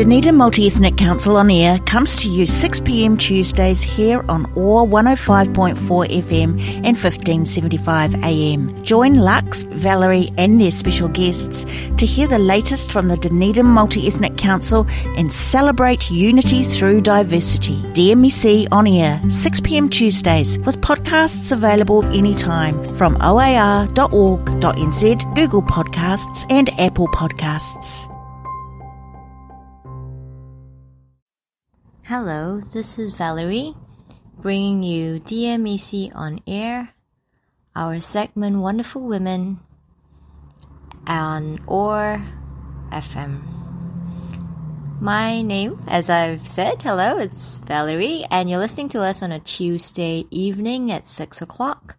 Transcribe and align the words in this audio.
Dunedin 0.00 0.34
Multi 0.34 0.66
Ethnic 0.66 0.96
Council 0.96 1.36
on 1.36 1.50
Air 1.50 1.78
comes 1.80 2.16
to 2.16 2.28
you 2.30 2.46
6pm 2.46 3.18
Tuesdays 3.18 3.82
here 3.82 4.24
on 4.30 4.50
OAR 4.56 4.86
105.4 4.86 5.76
FM 5.76 6.58
and 6.86 6.96
1575am. 6.96 8.82
Join 8.82 9.16
Lux, 9.16 9.64
Valerie, 9.64 10.30
and 10.38 10.58
their 10.58 10.70
special 10.70 11.08
guests 11.08 11.64
to 11.98 12.06
hear 12.06 12.26
the 12.26 12.38
latest 12.38 12.90
from 12.92 13.08
the 13.08 13.18
Dunedin 13.18 13.66
Multi 13.66 14.06
Ethnic 14.08 14.38
Council 14.38 14.86
and 15.18 15.30
celebrate 15.30 16.10
unity 16.10 16.62
through 16.62 17.02
diversity. 17.02 17.82
DMEC 17.92 18.68
on 18.72 18.86
Air, 18.86 19.20
6pm 19.24 19.90
Tuesdays, 19.90 20.58
with 20.60 20.80
podcasts 20.80 21.52
available 21.52 22.06
anytime 22.06 22.94
from 22.94 23.16
oar.org.nz, 23.16 23.84
Google 25.34 25.62
Podcasts, 25.62 26.46
and 26.48 26.70
Apple 26.80 27.08
Podcasts. 27.08 28.10
Hello, 32.10 32.58
this 32.58 32.98
is 32.98 33.12
Valerie, 33.12 33.72
bringing 34.40 34.82
you 34.82 35.20
DMEC 35.20 36.10
on 36.12 36.40
air, 36.44 36.90
our 37.76 38.00
segment 38.00 38.56
Wonderful 38.56 39.02
Women 39.02 39.60
on 41.06 41.60
OAR 41.68 42.26
FM. 42.90 43.42
My 45.00 45.40
name, 45.40 45.78
as 45.86 46.10
I've 46.10 46.50
said, 46.50 46.82
hello, 46.82 47.16
it's 47.16 47.58
Valerie, 47.58 48.26
and 48.28 48.50
you're 48.50 48.58
listening 48.58 48.88
to 48.88 49.02
us 49.02 49.22
on 49.22 49.30
a 49.30 49.38
Tuesday 49.38 50.26
evening 50.32 50.90
at 50.90 51.06
6 51.06 51.40
o'clock 51.40 51.96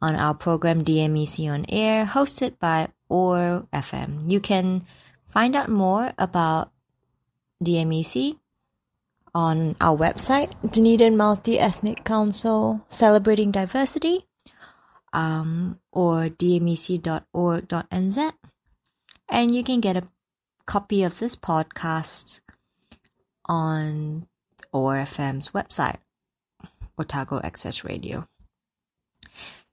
on 0.00 0.14
our 0.14 0.32
program 0.32 0.84
DMEC 0.84 1.52
on 1.52 1.66
air, 1.68 2.06
hosted 2.06 2.56
by 2.60 2.90
OAR 3.08 3.66
FM. 3.72 4.30
You 4.30 4.38
can 4.38 4.86
find 5.26 5.56
out 5.56 5.68
more 5.68 6.12
about 6.18 6.70
DMEC 7.64 8.38
on 9.34 9.76
our 9.80 9.96
website, 9.96 10.52
Dunedin 10.68 11.16
Multi 11.16 11.58
Ethnic 11.58 12.04
Council 12.04 12.84
Celebrating 12.88 13.50
Diversity, 13.50 14.26
um, 15.12 15.78
or 15.92 16.28
dmec.org.nz. 16.28 18.32
And 19.28 19.54
you 19.54 19.62
can 19.62 19.80
get 19.80 19.96
a 19.96 20.08
copy 20.66 21.02
of 21.02 21.18
this 21.18 21.36
podcast 21.36 22.40
on 23.46 24.26
OAR 24.72 24.96
FM's 24.96 25.50
website, 25.50 25.98
Otago 26.98 27.40
Access 27.42 27.84
Radio. 27.84 28.28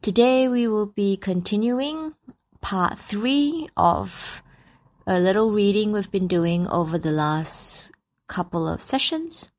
Today 0.02 0.47
we 0.47 0.67
will 0.67 0.85
be 0.85 1.17
continuing 1.17 2.13
part 2.61 2.97
three 2.97 3.67
of 3.75 4.41
a 5.05 5.19
little 5.19 5.52
reading 5.52 5.91
we've 5.91 6.11
been 6.11 6.28
doing 6.28 6.67
over 6.67 6.97
the 6.97 7.11
last 7.11 7.91
couple 8.28 8.67
of 8.67 8.81
sessions, 8.81 9.52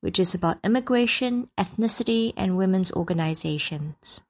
which 0.00 0.18
is 0.18 0.34
about 0.34 0.58
immigration, 0.64 1.48
ethnicity, 1.56 2.32
and 2.36 2.56
women's 2.56 2.92
organizations. 2.92 4.22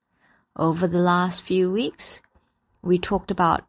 Over 0.56 0.86
the 0.86 0.98
last 0.98 1.42
few 1.42 1.70
weeks, 1.70 2.20
we 2.82 2.98
talked 2.98 3.30
about 3.30 3.64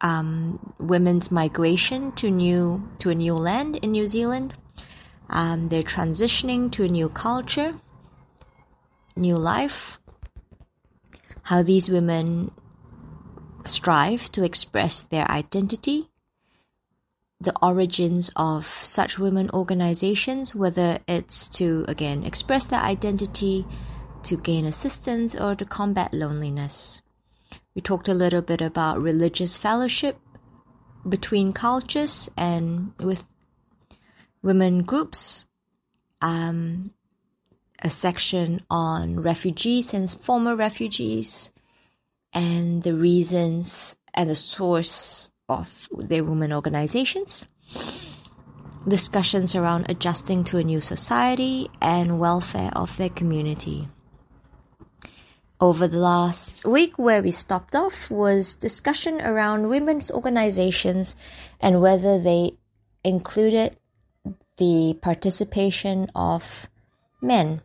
um, 0.00 0.74
women's 0.78 1.30
migration 1.30 2.12
to 2.12 2.30
new 2.30 2.88
to 2.98 3.10
a 3.10 3.14
new 3.14 3.34
land 3.34 3.76
in 3.76 3.92
New 3.92 4.06
Zealand. 4.06 4.54
Um, 5.30 5.68
they're 5.68 5.82
transitioning 5.82 6.70
to 6.72 6.84
a 6.84 6.88
new 6.88 7.08
culture, 7.08 7.80
new 9.16 9.36
life. 9.36 9.98
How 11.44 11.62
these 11.62 11.88
women 11.88 12.52
strive 13.64 14.30
to 14.32 14.44
express 14.44 15.00
their 15.02 15.30
identity 15.30 16.10
the 17.44 17.54
origins 17.62 18.30
of 18.36 18.66
such 18.66 19.18
women 19.18 19.50
organizations, 19.52 20.54
whether 20.54 20.98
it's 21.06 21.48
to, 21.50 21.84
again, 21.88 22.24
express 22.24 22.66
their 22.66 22.80
identity, 22.80 23.66
to 24.24 24.36
gain 24.36 24.64
assistance, 24.64 25.34
or 25.34 25.54
to 25.54 25.64
combat 25.64 26.12
loneliness. 26.12 27.02
We 27.74 27.82
talked 27.82 28.08
a 28.08 28.14
little 28.14 28.42
bit 28.42 28.60
about 28.60 29.00
religious 29.00 29.56
fellowship 29.56 30.18
between 31.08 31.52
cultures 31.52 32.30
and 32.36 32.92
with 33.02 33.26
women 34.42 34.82
groups, 34.82 35.44
um, 36.20 36.92
a 37.82 37.90
section 37.90 38.60
on 38.70 39.20
refugees 39.20 39.92
and 39.92 40.10
former 40.10 40.56
refugees, 40.56 41.50
and 42.32 42.82
the 42.82 42.94
reasons 42.94 43.96
and 44.14 44.30
the 44.30 44.34
source 44.34 45.30
of 45.48 45.88
their 45.96 46.24
women 46.24 46.52
organizations, 46.52 47.48
discussions 48.86 49.54
around 49.54 49.86
adjusting 49.88 50.44
to 50.44 50.58
a 50.58 50.64
new 50.64 50.80
society, 50.80 51.68
and 51.80 52.18
welfare 52.18 52.70
of 52.74 52.96
their 52.96 53.08
community. 53.08 53.88
Over 55.60 55.86
the 55.86 55.98
last 55.98 56.64
week, 56.64 56.98
where 56.98 57.22
we 57.22 57.30
stopped 57.30 57.76
off 57.76 58.10
was 58.10 58.54
discussion 58.54 59.20
around 59.20 59.68
women's 59.68 60.10
organizations 60.10 61.16
and 61.60 61.80
whether 61.80 62.18
they 62.18 62.58
included 63.02 63.76
the 64.56 64.98
participation 65.00 66.10
of 66.14 66.68
men 67.20 67.62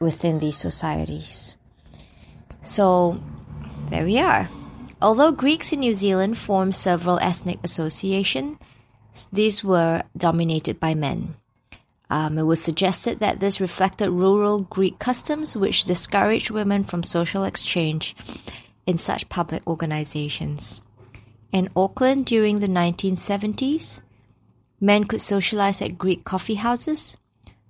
within 0.00 0.38
these 0.38 0.56
societies. 0.56 1.56
So, 2.62 3.22
there 3.90 4.04
we 4.04 4.18
are. 4.18 4.48
Although 5.02 5.32
Greeks 5.32 5.72
in 5.72 5.80
New 5.80 5.94
Zealand 5.94 6.36
formed 6.36 6.74
several 6.74 7.18
ethnic 7.20 7.58
associations, 7.64 8.56
these 9.32 9.64
were 9.64 10.02
dominated 10.16 10.78
by 10.78 10.94
men. 10.94 11.36
Um, 12.10 12.38
it 12.38 12.42
was 12.42 12.62
suggested 12.62 13.20
that 13.20 13.40
this 13.40 13.60
reflected 13.60 14.10
rural 14.10 14.62
Greek 14.62 14.98
customs 14.98 15.56
which 15.56 15.84
discouraged 15.84 16.50
women 16.50 16.84
from 16.84 17.02
social 17.02 17.44
exchange 17.44 18.16
in 18.84 18.98
such 18.98 19.28
public 19.28 19.66
organizations. 19.66 20.80
In 21.52 21.70
Auckland 21.76 22.26
during 22.26 22.58
the 22.58 22.68
1970s, 22.68 24.02
men 24.80 25.04
could 25.04 25.20
socialize 25.20 25.80
at 25.80 25.98
Greek 25.98 26.24
coffee 26.24 26.56
houses, 26.56 27.16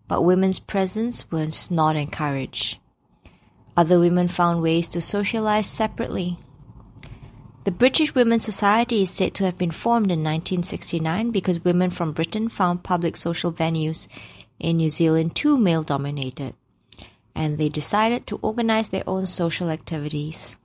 but 0.08 0.24
women's 0.24 0.58
presence 0.58 1.30
was 1.30 1.70
not 1.70 1.94
encouraged. 1.94 2.78
Other 3.76 4.00
women 4.00 4.28
found 4.28 4.62
ways 4.62 4.88
to 4.88 5.00
socialize 5.00 5.66
separately. 5.66 6.38
The 7.62 7.70
British 7.70 8.14
Women's 8.14 8.42
Society 8.42 9.02
is 9.02 9.10
said 9.10 9.34
to 9.34 9.44
have 9.44 9.58
been 9.58 9.70
formed 9.70 10.06
in 10.06 10.20
1969 10.20 11.30
because 11.30 11.62
women 11.62 11.90
from 11.90 12.12
Britain 12.12 12.48
found 12.48 12.82
public 12.82 13.18
social 13.18 13.52
venues 13.52 14.08
in 14.58 14.78
New 14.78 14.88
Zealand 14.88 15.36
too 15.36 15.58
male 15.58 15.82
dominated, 15.82 16.54
and 17.34 17.58
they 17.58 17.68
decided 17.68 18.26
to 18.26 18.38
organize 18.40 18.88
their 18.88 19.04
own 19.06 19.26
social 19.26 19.68
activities. 19.68 20.56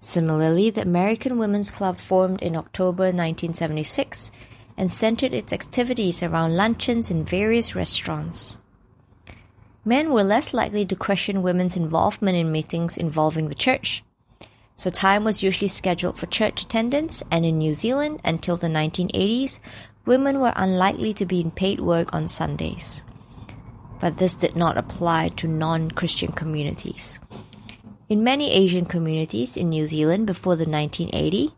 Similarly, 0.00 0.70
the 0.70 0.82
American 0.82 1.38
Women's 1.38 1.70
Club 1.70 1.98
formed 1.98 2.42
in 2.42 2.56
October 2.56 3.04
1976 3.04 4.32
and 4.76 4.90
centered 4.90 5.32
its 5.32 5.52
activities 5.52 6.24
around 6.24 6.56
luncheons 6.56 7.08
in 7.08 7.24
various 7.24 7.76
restaurants. 7.76 8.58
Men 9.84 10.10
were 10.10 10.24
less 10.24 10.52
likely 10.52 10.84
to 10.86 10.96
question 10.96 11.42
women's 11.42 11.76
involvement 11.76 12.36
in 12.36 12.50
meetings 12.50 12.96
involving 12.96 13.48
the 13.48 13.54
church 13.54 14.02
so 14.78 14.90
time 14.90 15.24
was 15.24 15.42
usually 15.42 15.66
scheduled 15.66 16.16
for 16.16 16.26
church 16.26 16.62
attendance, 16.62 17.24
and 17.32 17.44
in 17.44 17.58
New 17.58 17.74
Zealand, 17.74 18.20
until 18.24 18.56
the 18.56 18.68
1980s, 18.68 19.58
women 20.06 20.38
were 20.38 20.52
unlikely 20.54 21.12
to 21.14 21.26
be 21.26 21.40
in 21.40 21.50
paid 21.50 21.80
work 21.80 22.14
on 22.14 22.28
Sundays. 22.28 23.02
But 24.00 24.18
this 24.18 24.36
did 24.36 24.54
not 24.54 24.78
apply 24.78 25.30
to 25.30 25.48
non 25.48 25.90
Christian 25.90 26.30
communities. 26.30 27.18
In 28.08 28.22
many 28.22 28.52
Asian 28.52 28.84
communities 28.84 29.56
in 29.56 29.68
New 29.68 29.88
Zealand 29.88 30.28
before 30.28 30.54
the 30.54 30.64
1980s, 30.64 31.52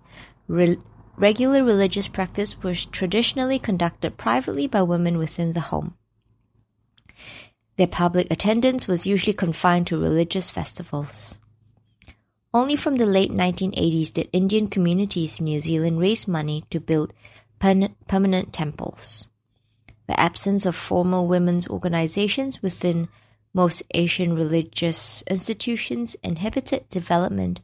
re- 0.49 0.79
regular 1.19 1.63
religious 1.63 2.09
practice 2.09 2.63
was 2.63 2.87
traditionally 2.87 3.59
conducted 3.59 4.17
privately 4.17 4.67
by 4.67 4.81
women 4.81 5.19
within 5.19 5.53
the 5.53 5.69
home. 5.69 5.95
Their 7.77 7.87
public 7.87 8.29
attendance 8.31 8.87
was 8.87 9.07
usually 9.07 9.35
confined 9.35 9.89
to 9.89 10.01
religious 10.01 10.49
festivals. 10.49 11.39
Only 12.53 12.75
from 12.75 12.97
the 12.97 13.07
late 13.07 13.31
1980s 13.31 14.13
did 14.13 14.29
Indian 14.33 14.67
communities 14.67 15.39
in 15.39 15.45
New 15.45 15.61
Zealand 15.61 16.01
raise 16.01 16.27
money 16.27 16.65
to 16.71 16.81
build 16.81 17.13
permanent 17.61 18.53
temples. 18.53 19.29
The 20.09 20.19
absence 20.19 20.67
of 20.67 20.75
formal 20.75 21.29
women's 21.29 21.69
organizations 21.69 22.61
within 22.61 23.09
most 23.55 23.85
Asian 23.95 24.35
religious 24.35 25.23
institutions 25.29 26.17
inhibited 26.25 26.89
development 26.89 27.61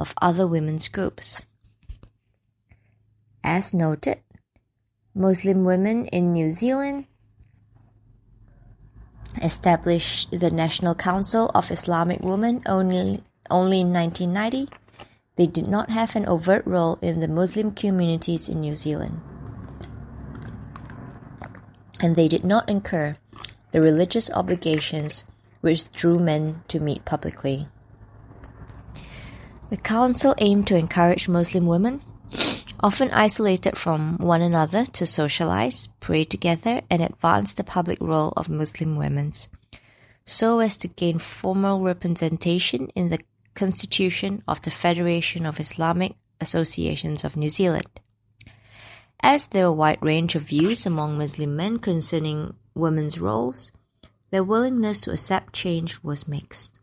of 0.00 0.14
other 0.20 0.46
women's 0.48 0.88
groups. 0.88 1.46
As 3.44 3.72
noted, 3.72 4.18
Muslim 5.14 5.64
women 5.64 6.06
in 6.06 6.32
New 6.32 6.50
Zealand 6.50 7.06
established 9.40 10.30
the 10.32 10.50
National 10.50 10.96
Council 10.96 11.52
of 11.54 11.70
Islamic 11.70 12.20
Women 12.20 12.62
only 12.66 13.22
only 13.54 13.80
in 13.80 13.92
1990, 13.92 14.68
they 15.36 15.46
did 15.46 15.68
not 15.68 15.90
have 15.90 16.16
an 16.16 16.26
overt 16.26 16.66
role 16.66 16.98
in 17.00 17.20
the 17.20 17.28
Muslim 17.28 17.70
communities 17.70 18.48
in 18.48 18.60
New 18.60 18.74
Zealand. 18.74 19.20
And 22.00 22.16
they 22.16 22.26
did 22.26 22.44
not 22.44 22.68
incur 22.68 23.16
the 23.70 23.80
religious 23.80 24.30
obligations 24.32 25.24
which 25.60 25.90
drew 25.92 26.18
men 26.18 26.62
to 26.68 26.80
meet 26.80 27.04
publicly. 27.04 27.68
The 29.70 29.76
council 29.78 30.34
aimed 30.38 30.66
to 30.68 30.76
encourage 30.76 31.28
Muslim 31.28 31.66
women, 31.66 32.02
often 32.80 33.10
isolated 33.12 33.78
from 33.78 34.18
one 34.18 34.42
another, 34.42 34.84
to 34.84 35.06
socialize, 35.06 35.88
pray 36.00 36.24
together, 36.24 36.82
and 36.90 37.02
advance 37.02 37.54
the 37.54 37.64
public 37.64 37.98
role 38.00 38.32
of 38.36 38.48
Muslim 38.48 38.96
women, 38.96 39.32
so 40.24 40.58
as 40.58 40.76
to 40.78 40.88
gain 40.88 41.18
formal 41.18 41.80
representation 41.80 42.88
in 42.94 43.08
the 43.08 43.20
constitution 43.54 44.42
of 44.46 44.62
the 44.62 44.70
Federation 44.70 45.46
of 45.46 45.60
Islamic 45.60 46.14
Associations 46.40 47.24
of 47.24 47.36
New 47.36 47.50
Zealand. 47.50 47.88
As 49.20 49.46
there 49.46 49.64
were 49.64 49.74
a 49.74 49.78
wide 49.78 50.02
range 50.02 50.34
of 50.34 50.42
views 50.42 50.84
among 50.84 51.16
Muslim 51.16 51.56
men 51.56 51.78
concerning 51.78 52.54
women's 52.74 53.20
roles, 53.20 53.72
their 54.30 54.44
willingness 54.44 55.02
to 55.02 55.12
accept 55.12 55.54
change 55.54 56.02
was 56.02 56.28
mixed. 56.28 56.80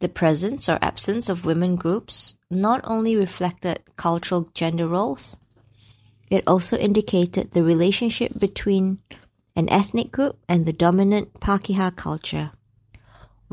The 0.00 0.08
presence 0.08 0.68
or 0.68 0.78
absence 0.80 1.28
of 1.28 1.44
women 1.44 1.76
groups 1.76 2.38
not 2.50 2.80
only 2.84 3.16
reflected 3.16 3.82
cultural 3.96 4.48
gender 4.54 4.86
roles, 4.86 5.36
it 6.30 6.46
also 6.46 6.76
indicated 6.76 7.52
the 7.52 7.62
relationship 7.62 8.38
between 8.38 9.00
an 9.56 9.68
ethnic 9.68 10.10
group 10.10 10.38
and 10.48 10.64
the 10.64 10.72
dominant 10.72 11.34
Pakeha 11.40 11.94
culture 11.94 12.52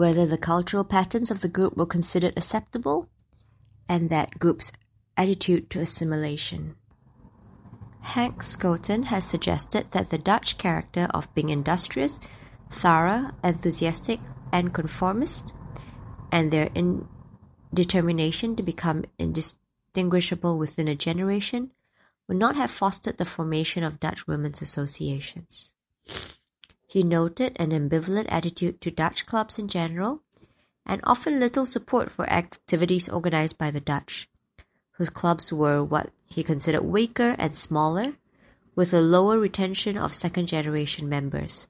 whether 0.02 0.26
the 0.26 0.36
cultural 0.36 0.84
patterns 0.84 1.30
of 1.30 1.42
the 1.42 1.48
group 1.48 1.78
were 1.78 1.86
considered 1.86 2.34
acceptable, 2.36 3.08
and 3.88 4.10
that 4.10 4.40
group's 4.40 4.72
attitude 5.16 5.70
to 5.70 5.80
assimilation. 5.80 6.76
Hank 8.00 8.42
Schouten 8.42 9.04
has 9.14 9.24
suggested 9.24 9.92
that 9.92 10.10
the 10.10 10.18
Dutch 10.18 10.58
character 10.58 11.08
of 11.14 11.32
being 11.36 11.50
industrious, 11.50 12.20
thorough, 12.72 13.30
enthusiastic, 13.44 14.20
and 14.52 14.74
conformist, 14.74 15.54
and 16.32 16.50
their 16.50 16.72
determination 17.72 18.56
to 18.56 18.64
become 18.64 19.06
indistinguishable 19.20 20.58
within 20.58 20.88
a 20.88 20.96
generation, 20.96 21.70
would 22.28 22.38
not 22.38 22.56
have 22.56 22.72
fostered 22.72 23.20
the 23.20 23.32
formation 23.38 23.84
of 23.84 24.00
Dutch 24.00 24.26
women's 24.26 24.64
associations. 24.64 25.76
He 26.92 27.04
noted 27.04 27.56
an 27.56 27.70
ambivalent 27.72 28.26
attitude 28.28 28.82
to 28.82 28.92
Dutch 28.92 29.26
clubs 29.26 29.58
in 29.58 29.70
general, 29.70 30.24
and 30.86 31.00
often 31.06 31.40
little 31.40 31.64
support 31.64 32.12
for 32.12 32.30
activities 32.30 33.08
organized 33.08 33.58
by 33.58 33.72
the 33.72 33.80
Dutch, 33.80 34.28
whose 34.98 35.10
clubs 35.10 35.54
were 35.54 35.82
what 35.82 36.10
he 36.26 36.44
considered 36.44 36.82
weaker 36.82 37.38
and 37.40 37.56
smaller, 37.56 38.16
with 38.76 38.94
a 38.94 39.00
lower 39.00 39.40
retention 39.40 39.98
of 39.98 40.14
second 40.14 40.48
generation 40.48 41.08
members 41.08 41.70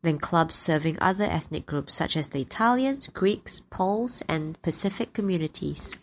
than 0.00 0.16
clubs 0.16 0.54
serving 0.54 0.96
other 1.02 1.24
ethnic 1.24 1.66
groups 1.66 1.92
such 1.92 2.16
as 2.16 2.28
the 2.28 2.40
Italians, 2.40 3.08
Greeks, 3.08 3.60
Poles, 3.60 4.22
and 4.26 4.62
Pacific 4.62 5.12
communities. 5.12 5.98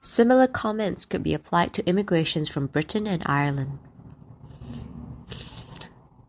Similar 0.00 0.46
comments 0.46 1.04
could 1.04 1.24
be 1.24 1.34
applied 1.34 1.72
to 1.72 1.84
immigrations 1.88 2.48
from 2.48 2.68
Britain 2.68 3.08
and 3.08 3.24
Ireland. 3.26 3.80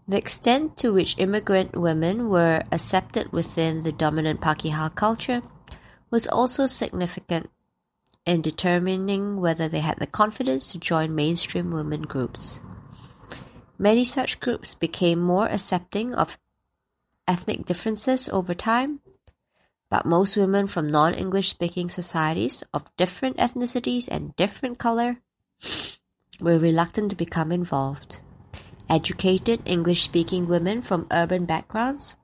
The 0.07 0.17
extent 0.17 0.77
to 0.77 0.93
which 0.93 1.17
immigrant 1.17 1.75
women 1.75 2.29
were 2.29 2.61
accepted 2.71 3.31
within 3.31 3.81
the 3.81 3.91
dominant 3.91 4.39
Pakeha 4.39 4.93
culture 4.93 5.41
was 6.11 6.27
also 6.27 6.67
significant 6.67 7.49
in 8.23 8.41
determining 8.41 9.41
whether 9.41 9.67
they 9.67 9.79
had 9.79 9.97
the 9.97 10.05
confidence 10.05 10.71
to 10.71 10.77
join 10.77 11.15
mainstream 11.15 11.71
women 11.71 12.03
groups. 12.03 12.61
Many 13.79 14.03
such 14.03 14.39
groups 14.39 14.75
became 14.75 15.19
more 15.19 15.47
accepting 15.47 16.13
of 16.13 16.37
ethnic 17.27 17.65
differences 17.65 18.29
over 18.29 18.53
time, 18.53 18.99
but 19.89 20.05
most 20.05 20.37
women 20.37 20.67
from 20.67 20.87
non 20.87 21.15
English 21.15 21.49
speaking 21.49 21.89
societies 21.89 22.63
of 22.73 22.95
different 22.95 23.37
ethnicities 23.37 24.07
and 24.07 24.35
different 24.35 24.77
color 24.77 25.17
were 26.39 26.59
reluctant 26.59 27.09
to 27.09 27.15
become 27.15 27.51
involved 27.51 28.21
educated 28.89 29.61
English 29.65 30.03
speaking 30.03 30.47
women 30.47 30.81
from 30.81 31.07
urban 31.11 31.45
backgrounds 31.45 32.15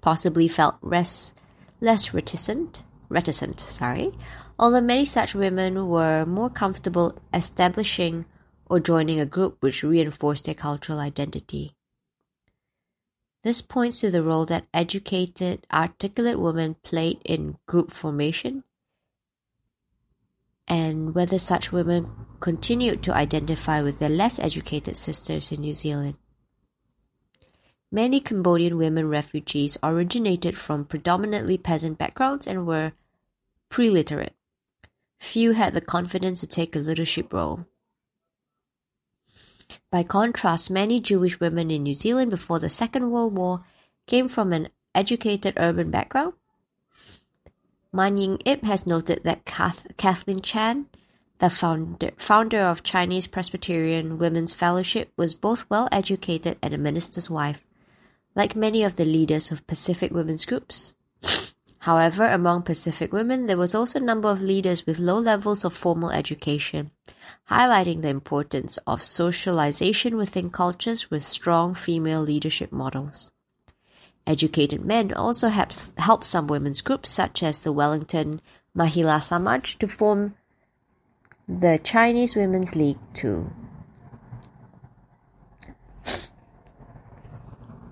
possibly 0.00 0.48
felt 0.48 0.76
res- 0.80 1.34
less 1.80 2.12
reticent 2.12 2.82
reticent 3.08 3.60
sorry 3.60 4.12
although 4.58 4.80
many 4.80 5.04
such 5.04 5.34
women 5.34 5.88
were 5.88 6.24
more 6.24 6.50
comfortable 6.50 7.16
establishing 7.32 8.24
or 8.68 8.80
joining 8.80 9.20
a 9.20 9.26
group 9.26 9.56
which 9.60 9.82
reinforced 9.82 10.44
their 10.46 10.54
cultural 10.54 10.98
identity. 10.98 11.72
This 13.42 13.62
points 13.62 14.00
to 14.00 14.10
the 14.10 14.22
role 14.22 14.44
that 14.46 14.66
educated 14.74 15.66
articulate 15.72 16.40
women 16.40 16.74
played 16.82 17.18
in 17.24 17.58
group 17.66 17.92
formation 17.92 18.64
and 20.68 21.14
whether 21.14 21.38
such 21.38 21.72
women 21.72 22.10
continued 22.40 23.02
to 23.02 23.14
identify 23.14 23.80
with 23.80 23.98
their 23.98 24.08
less 24.08 24.38
educated 24.38 24.96
sisters 24.96 25.52
in 25.52 25.60
New 25.60 25.74
Zealand. 25.74 26.16
Many 27.92 28.20
Cambodian 28.20 28.76
women 28.76 29.08
refugees 29.08 29.78
originated 29.82 30.56
from 30.56 30.84
predominantly 30.84 31.56
peasant 31.56 31.98
backgrounds 31.98 32.46
and 32.46 32.66
were 32.66 32.92
preliterate. 33.68 34.34
Few 35.20 35.52
had 35.52 35.72
the 35.72 35.80
confidence 35.80 36.40
to 36.40 36.46
take 36.46 36.74
a 36.74 36.80
leadership 36.80 37.32
role. 37.32 37.66
By 39.90 40.02
contrast, 40.02 40.70
many 40.70 41.00
Jewish 41.00 41.40
women 41.40 41.70
in 41.70 41.84
New 41.84 41.94
Zealand 41.94 42.30
before 42.30 42.58
the 42.58 42.68
Second 42.68 43.10
World 43.10 43.36
War 43.36 43.64
came 44.06 44.28
from 44.28 44.52
an 44.52 44.68
educated 44.94 45.54
urban 45.56 45.90
background 45.90 46.34
Manying 47.92 48.40
Ip 48.44 48.64
has 48.64 48.86
noted 48.86 49.22
that 49.24 49.44
Kath- 49.44 49.86
Kathleen 49.96 50.40
Chan, 50.40 50.86
the 51.38 51.50
founder, 51.50 52.10
founder 52.16 52.60
of 52.60 52.82
Chinese 52.82 53.26
Presbyterian 53.26 54.18
Women's 54.18 54.54
Fellowship, 54.54 55.12
was 55.16 55.34
both 55.34 55.64
well 55.70 55.88
educated 55.92 56.58
and 56.62 56.74
a 56.74 56.78
minister's 56.78 57.30
wife, 57.30 57.64
like 58.34 58.56
many 58.56 58.82
of 58.82 58.96
the 58.96 59.04
leaders 59.04 59.50
of 59.50 59.66
Pacific 59.66 60.12
women's 60.12 60.46
groups. 60.46 60.94
However, 61.80 62.26
among 62.26 62.62
Pacific 62.62 63.12
women, 63.12 63.46
there 63.46 63.56
was 63.56 63.74
also 63.74 64.00
a 64.00 64.02
number 64.02 64.28
of 64.28 64.42
leaders 64.42 64.84
with 64.84 64.98
low 64.98 65.18
levels 65.18 65.64
of 65.64 65.72
formal 65.72 66.10
education, 66.10 66.90
highlighting 67.48 68.02
the 68.02 68.08
importance 68.08 68.76
of 68.86 69.02
socialization 69.02 70.16
within 70.16 70.50
cultures 70.50 71.10
with 71.10 71.22
strong 71.22 71.74
female 71.74 72.22
leadership 72.22 72.72
models. 72.72 73.30
Educated 74.26 74.84
men 74.84 75.12
also 75.12 75.48
helps, 75.48 75.92
help 75.98 76.24
some 76.24 76.48
women's 76.48 76.82
groups, 76.82 77.10
such 77.10 77.42
as 77.42 77.60
the 77.60 77.72
Wellington 77.72 78.40
Mahila 78.76 79.22
Samaj, 79.22 79.76
to 79.78 79.86
form 79.86 80.34
the 81.48 81.78
Chinese 81.82 82.34
Women's 82.34 82.74
League 82.74 82.98
too. 83.12 83.52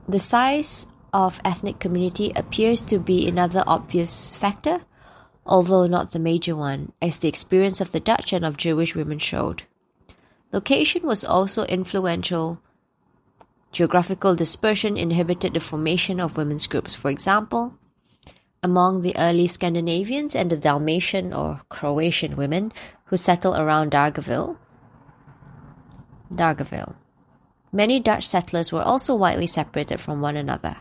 The 0.08 0.18
size 0.18 0.86
of 1.12 1.40
ethnic 1.44 1.78
community 1.78 2.32
appears 2.34 2.82
to 2.82 2.98
be 2.98 3.26
another 3.26 3.62
obvious 3.66 4.32
factor, 4.32 4.80
although 5.46 5.86
not 5.86 6.10
the 6.10 6.18
major 6.18 6.56
one, 6.56 6.92
as 7.00 7.18
the 7.18 7.28
experience 7.28 7.80
of 7.80 7.92
the 7.92 8.00
Dutch 8.00 8.32
and 8.32 8.44
of 8.44 8.56
Jewish 8.56 8.94
women 8.94 9.18
showed. 9.18 9.62
Location 10.52 11.06
was 11.06 11.24
also 11.24 11.64
influential 11.64 12.60
Geographical 13.74 14.36
dispersion 14.36 14.96
inhibited 14.96 15.52
the 15.52 15.58
formation 15.58 16.20
of 16.20 16.36
women's 16.36 16.68
groups. 16.68 16.94
For 16.94 17.10
example, 17.10 17.74
among 18.62 19.02
the 19.02 19.16
early 19.18 19.48
Scandinavians 19.48 20.36
and 20.36 20.48
the 20.48 20.56
Dalmatian 20.56 21.32
or 21.34 21.62
Croatian 21.70 22.36
women 22.36 22.72
who 23.06 23.16
settled 23.16 23.58
around 23.58 23.90
Dargaville, 23.90 24.58
Dargaville. 26.32 26.94
Many 27.72 27.98
Dutch 27.98 28.28
settlers 28.28 28.70
were 28.70 28.80
also 28.80 29.12
widely 29.16 29.48
separated 29.48 30.00
from 30.00 30.20
one 30.20 30.36
another. 30.36 30.76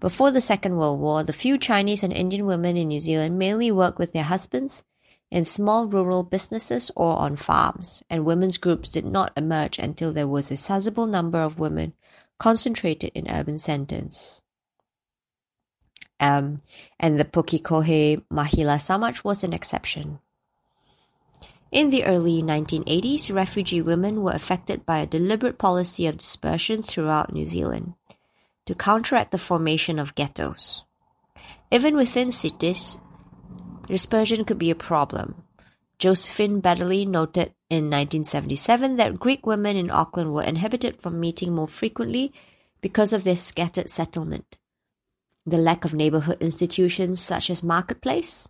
Before 0.00 0.32
the 0.32 0.40
Second 0.40 0.78
World 0.78 0.98
War, 0.98 1.22
the 1.22 1.32
few 1.32 1.58
Chinese 1.58 2.02
and 2.02 2.12
Indian 2.12 2.44
women 2.44 2.76
in 2.76 2.88
New 2.88 3.00
Zealand 3.00 3.38
mainly 3.38 3.70
worked 3.70 4.00
with 4.00 4.12
their 4.12 4.24
husbands 4.24 4.82
in 5.30 5.44
small 5.44 5.86
rural 5.86 6.24
businesses 6.24 6.90
or 6.96 7.16
on 7.18 7.36
farms, 7.36 8.02
and 8.10 8.24
women's 8.24 8.58
groups 8.58 8.90
did 8.90 9.04
not 9.04 9.32
emerge 9.36 9.78
until 9.78 10.12
there 10.12 10.26
was 10.26 10.50
a 10.50 10.56
sizable 10.56 11.06
number 11.06 11.40
of 11.40 11.60
women 11.60 11.92
concentrated 12.40 13.12
in 13.14 13.30
urban 13.30 13.58
centers. 13.58 14.42
Um, 16.18 16.56
and 16.98 17.20
the 17.20 17.24
Pukekohe 17.24 18.24
Mahila 18.32 18.80
Samaj 18.80 19.22
was 19.22 19.44
an 19.44 19.52
exception. 19.52 20.18
In 21.70 21.90
the 21.90 22.04
early 22.04 22.42
1980s, 22.42 23.32
refugee 23.32 23.80
women 23.80 24.22
were 24.22 24.32
affected 24.32 24.84
by 24.84 24.98
a 24.98 25.06
deliberate 25.06 25.58
policy 25.58 26.06
of 26.06 26.16
dispersion 26.16 26.82
throughout 26.82 27.32
New 27.32 27.46
Zealand 27.46 27.94
to 28.66 28.74
counteract 28.74 29.30
the 29.30 29.38
formation 29.38 29.98
of 29.98 30.14
ghettos. 30.14 30.82
Even 31.70 31.94
within 31.94 32.30
cities, 32.30 32.98
dispersion 33.86 34.44
could 34.44 34.58
be 34.58 34.70
a 34.70 34.74
problem. 34.74 35.44
Josephine 35.98 36.60
Baddeley 36.60 37.06
noted 37.06 37.52
in 37.70 37.84
1977 37.84 38.96
that 38.96 39.20
Greek 39.20 39.46
women 39.46 39.76
in 39.76 39.90
Auckland 39.90 40.34
were 40.34 40.42
inhibited 40.42 41.00
from 41.00 41.20
meeting 41.20 41.54
more 41.54 41.68
frequently 41.68 42.32
because 42.80 43.12
of 43.12 43.22
their 43.22 43.36
scattered 43.36 43.88
settlement. 43.88 44.58
The 45.46 45.56
lack 45.56 45.84
of 45.84 45.94
neighborhood 45.94 46.38
institutions 46.40 47.20
such 47.20 47.48
as 47.48 47.62
marketplace, 47.62 48.48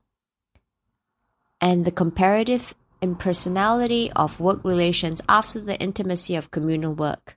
and 1.61 1.85
the 1.85 1.93
comparative 1.93 2.75
impersonality 3.03 4.11
of 4.13 4.41
work 4.41 4.65
relations 4.65 5.21
after 5.29 5.61
the 5.61 5.79
intimacy 5.79 6.35
of 6.35 6.51
communal 6.51 6.95
work 6.95 7.37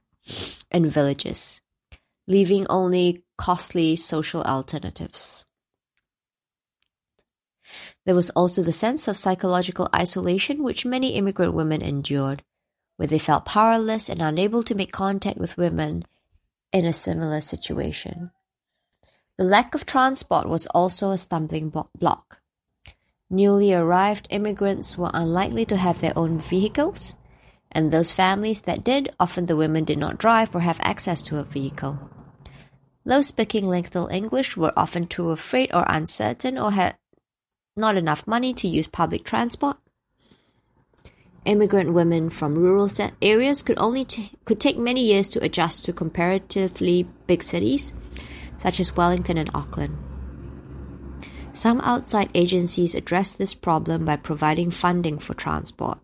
in 0.72 0.90
villages, 0.90 1.62
leaving 2.28 2.66
only 2.70 3.24
costly 3.38 3.96
social 3.96 4.42
alternatives. 4.44 5.46
There 8.06 8.15
was 8.15 8.30
also 8.32 8.62
the 8.62 8.74
sense 8.74 9.08
of 9.08 9.18
psychological 9.18 9.89
isolation 9.96 10.63
which 10.63 10.86
many 10.86 11.15
immigrant 11.15 11.53
women 11.53 11.82
endured, 11.82 12.44
where 12.98 13.08
they 13.08 13.20
felt 13.20 13.46
powerless 13.46 14.10
and 14.10 14.22
unable 14.22 14.63
to 14.63 14.75
make 14.75 14.92
contact 14.92 15.38
with 15.38 15.58
women 15.58 16.03
in 16.72 16.86
a 16.86 16.94
similar 16.94 17.42
situation. 17.42 18.32
The 19.38 19.44
lack 19.44 19.74
of 19.74 19.86
transport 19.86 20.48
was 20.48 20.68
also 20.68 21.12
a 21.12 21.18
stumbling 21.18 21.70
block. 21.70 22.39
Newly 23.30 23.74
arrived 23.74 24.27
immigrants 24.30 24.98
were 24.98 25.10
unlikely 25.13 25.65
to 25.65 25.77
have 25.77 26.01
their 26.01 26.18
own 26.18 26.39
vehicles, 26.39 27.15
and 27.72 27.89
those 27.89 28.12
families 28.12 28.62
that 28.62 28.84
did, 28.84 29.10
often 29.20 29.48
the 29.48 29.56
women 29.56 29.84
did 29.84 29.98
not 29.98 30.20
drive 30.20 30.56
or 30.56 30.60
have 30.60 30.80
access 30.82 31.22
to 31.24 31.39
a 31.39 31.44
vehicle. 31.44 32.12
Those 33.06 33.27
speaking 33.27 33.68
little 33.68 34.08
English 34.08 34.56
were 34.56 34.72
often 34.77 35.08
too 35.08 35.32
afraid 35.32 35.74
or 35.74 35.84
uncertain 35.88 36.58
or 36.58 36.72
had 36.72 36.96
not 37.75 37.98
enough 37.98 38.27
money 38.27 38.53
to 38.53 38.68
use 38.68 38.88
public 38.88 39.24
transport. 39.24 39.77
Immigrant 41.46 41.94
women 41.94 42.30
from 42.30 42.56
rural 42.56 42.89
areas 43.22 43.62
could 43.62 43.77
only 43.77 44.06
could 44.46 44.60
take 44.60 44.77
many 44.77 45.06
years 45.06 45.27
to 45.30 45.44
adjust 45.44 45.84
to 45.86 45.94
comparatively 45.94 47.08
big 47.27 47.44
cities, 47.44 47.94
such 48.58 48.80
as 48.80 48.96
Wellington 48.96 49.38
and 49.38 49.50
Auckland. 49.53 49.98
Some 51.51 51.82
outside 51.82 52.30
agencies 52.34 52.96
address 52.96 53.34
this 53.34 53.53
problem 53.53 54.06
by 54.06 54.15
providing 54.15 54.72
funding 54.72 55.20
for 55.20 55.34
transport. 55.34 56.00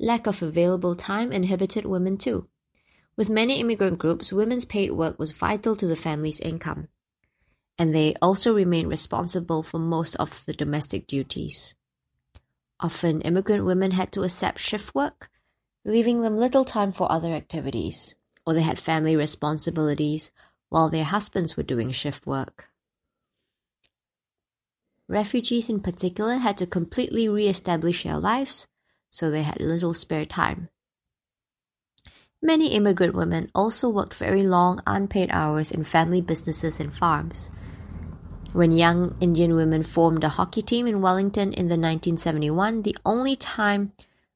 Lack 0.00 0.28
of 0.28 0.40
available 0.40 0.94
time 0.94 1.32
inhibited 1.32 1.84
women 1.84 2.16
too. 2.16 2.46
With 3.16 3.28
many 3.28 3.58
immigrant 3.58 3.98
groups, 3.98 4.32
women's 4.32 4.64
paid 4.64 4.92
work 4.92 5.18
was 5.18 5.32
vital 5.32 5.74
to 5.74 5.86
the 5.88 5.96
family's 5.96 6.38
income, 6.38 6.86
and 7.78 7.94
they 7.94 8.14
also 8.20 8.52
remained 8.52 8.90
responsible 8.90 9.62
for 9.62 9.78
most 9.78 10.16
of 10.16 10.44
the 10.46 10.52
domestic 10.52 11.06
duties. 11.06 11.74
Often, 12.80 13.22
immigrant 13.22 13.64
women 13.64 13.92
had 13.92 14.12
to 14.12 14.22
accept 14.22 14.60
shift 14.60 14.94
work, 14.94 15.30
leaving 15.84 16.20
them 16.20 16.36
little 16.36 16.64
time 16.64 16.92
for 16.92 17.10
other 17.10 17.32
activities, 17.32 18.14
or 18.44 18.54
they 18.54 18.62
had 18.62 18.78
family 18.78 19.16
responsibilities 19.16 20.30
while 20.68 20.88
their 20.88 21.04
husbands 21.04 21.56
were 21.56 21.62
doing 21.62 21.90
shift 21.92 22.26
work. 22.26 22.68
Refugees 25.08 25.70
in 25.70 25.80
particular 25.80 26.36
had 26.36 26.58
to 26.58 26.66
completely 26.66 27.28
re 27.28 27.48
establish 27.48 28.02
their 28.02 28.18
lives, 28.18 28.68
so 29.08 29.30
they 29.30 29.42
had 29.42 29.60
little 29.60 29.94
spare 29.94 30.26
time. 30.26 30.68
Many 32.42 32.68
immigrant 32.68 33.14
women 33.14 33.50
also 33.54 33.88
worked 33.88 34.14
very 34.14 34.42
long 34.42 34.80
unpaid 34.86 35.30
hours 35.32 35.72
in 35.72 35.82
family 35.82 36.20
businesses 36.20 36.78
and 36.78 36.92
farms. 36.92 37.50
When 38.54 38.72
young 38.72 39.14
Indian 39.20 39.54
women 39.54 39.82
formed 39.82 40.24
a 40.24 40.30
hockey 40.30 40.62
team 40.62 40.86
in 40.86 41.02
Wellington 41.02 41.52
in 41.52 41.68
the 41.68 41.76
1971, 41.76 42.82
the 42.82 42.96
only 43.04 43.36
time 43.36 43.92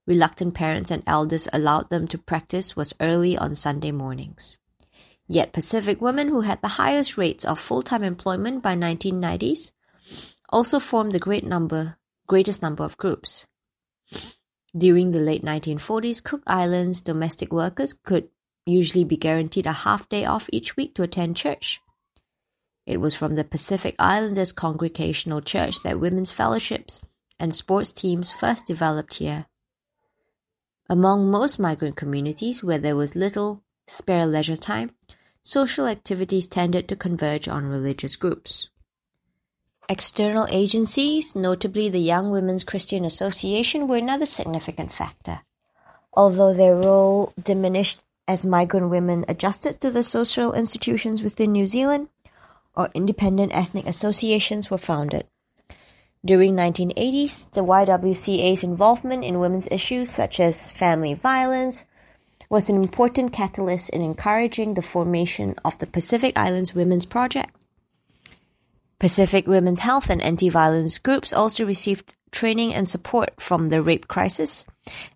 reluctant 0.07 0.53
parents 0.55 0.91
and 0.91 1.03
elders 1.07 1.49
allowed 1.51 1.89
them 1.89 2.07
to 2.09 2.19
practice 2.19 2.77
was 2.77 2.95
early 3.01 3.39
on 3.39 3.55
Sunday 3.55 3.91
mornings. 3.91 4.59
Yet 5.27 5.55
Pacific 5.55 6.03
women 6.03 6.29
who 6.29 6.43
had 6.43 6.61
the 6.61 6.77
highest 6.77 7.17
rates 7.17 7.45
of 7.45 7.59
full-time 7.59 8.05
employment 8.05 8.63
by 8.63 8.77
1990s 8.77 9.73
also 10.51 10.79
formed 10.79 11.13
the 11.13 11.19
great 11.19 11.45
number, 11.45 11.97
greatest 12.27 12.61
number 12.61 12.85
of 12.85 12.99
groups. 12.99 13.47
During 14.77 15.13
the 15.13 15.21
late 15.21 15.43
1940s, 15.43 16.23
Cook 16.23 16.43
Islands 16.47 17.01
domestic 17.01 17.51
workers 17.51 17.95
could 17.95 18.29
usually 18.67 19.05
be 19.05 19.17
guaranteed 19.17 19.67
a 19.67 19.73
half 19.73 20.09
day 20.11 20.27
off 20.27 20.51
each 20.53 20.77
week 20.77 20.95
to 20.97 21.03
attend 21.03 21.37
church. 21.37 21.81
It 22.87 23.01
was 23.01 23.15
from 23.15 23.37
the 23.37 23.45
Pacific 23.45 23.95
Islanders 23.99 24.53
Congregational 24.53 25.41
Church 25.41 25.83
that 25.83 26.01
women's 26.01 26.33
fellowships 26.33 27.01
and 27.39 27.55
sports 27.55 27.93
teams 27.93 28.33
first 28.33 28.67
developed 28.67 29.15
here. 29.15 29.47
Among 30.89 31.31
most 31.31 31.59
migrant 31.59 31.97
communities 31.97 32.63
where 32.63 32.79
there 32.79 32.97
was 32.97 33.15
little 33.15 33.63
spare 33.87 34.27
leisure 34.27 34.57
time, 34.57 34.91
social 35.43 35.87
activities 35.87 36.47
tended 36.47 36.89
to 36.89 36.97
converge 36.97 37.49
on 37.49 37.67
religious 37.67 38.17
groups. 38.17 38.69
External 39.89 40.47
agencies, 40.51 41.35
notably 41.35 41.89
the 41.89 42.01
Young 42.01 42.31
Women's 42.31 42.65
Christian 42.65 43.05
Association, 43.05 43.89
were 43.89 43.97
another 43.97 44.27
significant 44.27 44.93
factor. 44.93 45.41
Although 46.15 46.55
their 46.55 46.77
role 46.77 47.33
diminished 47.41 48.01
as 48.29 48.47
migrant 48.47 48.91
women 48.91 49.25
adjusted 49.29 49.81
to 49.81 49.91
the 49.91 50.03
social 50.03 50.53
institutions 50.53 51.23
within 51.23 51.53
New 51.53 51.67
Zealand, 51.67 52.09
or 52.75 52.91
independent 52.95 53.55
ethnic 53.55 53.87
associations 53.87 54.71
were 54.71 54.79
founded. 54.79 55.27
During 56.25 56.55
1980s, 56.55 57.51
the 57.51 57.65
YWCA's 57.65 58.63
involvement 58.63 59.25
in 59.25 59.41
women's 59.41 59.69
issues 59.71 60.11
such 60.11 60.39
as 60.39 60.71
family 60.71 61.15
violence, 61.15 61.85
was 62.53 62.69
an 62.69 62.77
important 62.77 63.33
catalyst 63.33 63.89
in 63.91 64.03
encouraging 64.03 64.75
the 64.75 64.83
formation 64.83 65.55
of 65.65 65.79
the 65.79 65.87
Pacific 65.87 66.39
Islands 66.39 66.75
Women's 66.75 67.07
Project. 67.07 67.57
Pacific 68.99 69.47
Women's 69.47 69.81
Health 69.81 70.11
and 70.11 70.21
anti-violence 70.21 70.99
groups 70.99 71.33
also 71.33 71.65
received 71.65 72.15
training 72.31 72.75
and 72.75 72.87
support 72.87 73.41
from 73.41 73.71
the 73.71 73.83
rape 73.83 74.07
crisis 74.07 74.67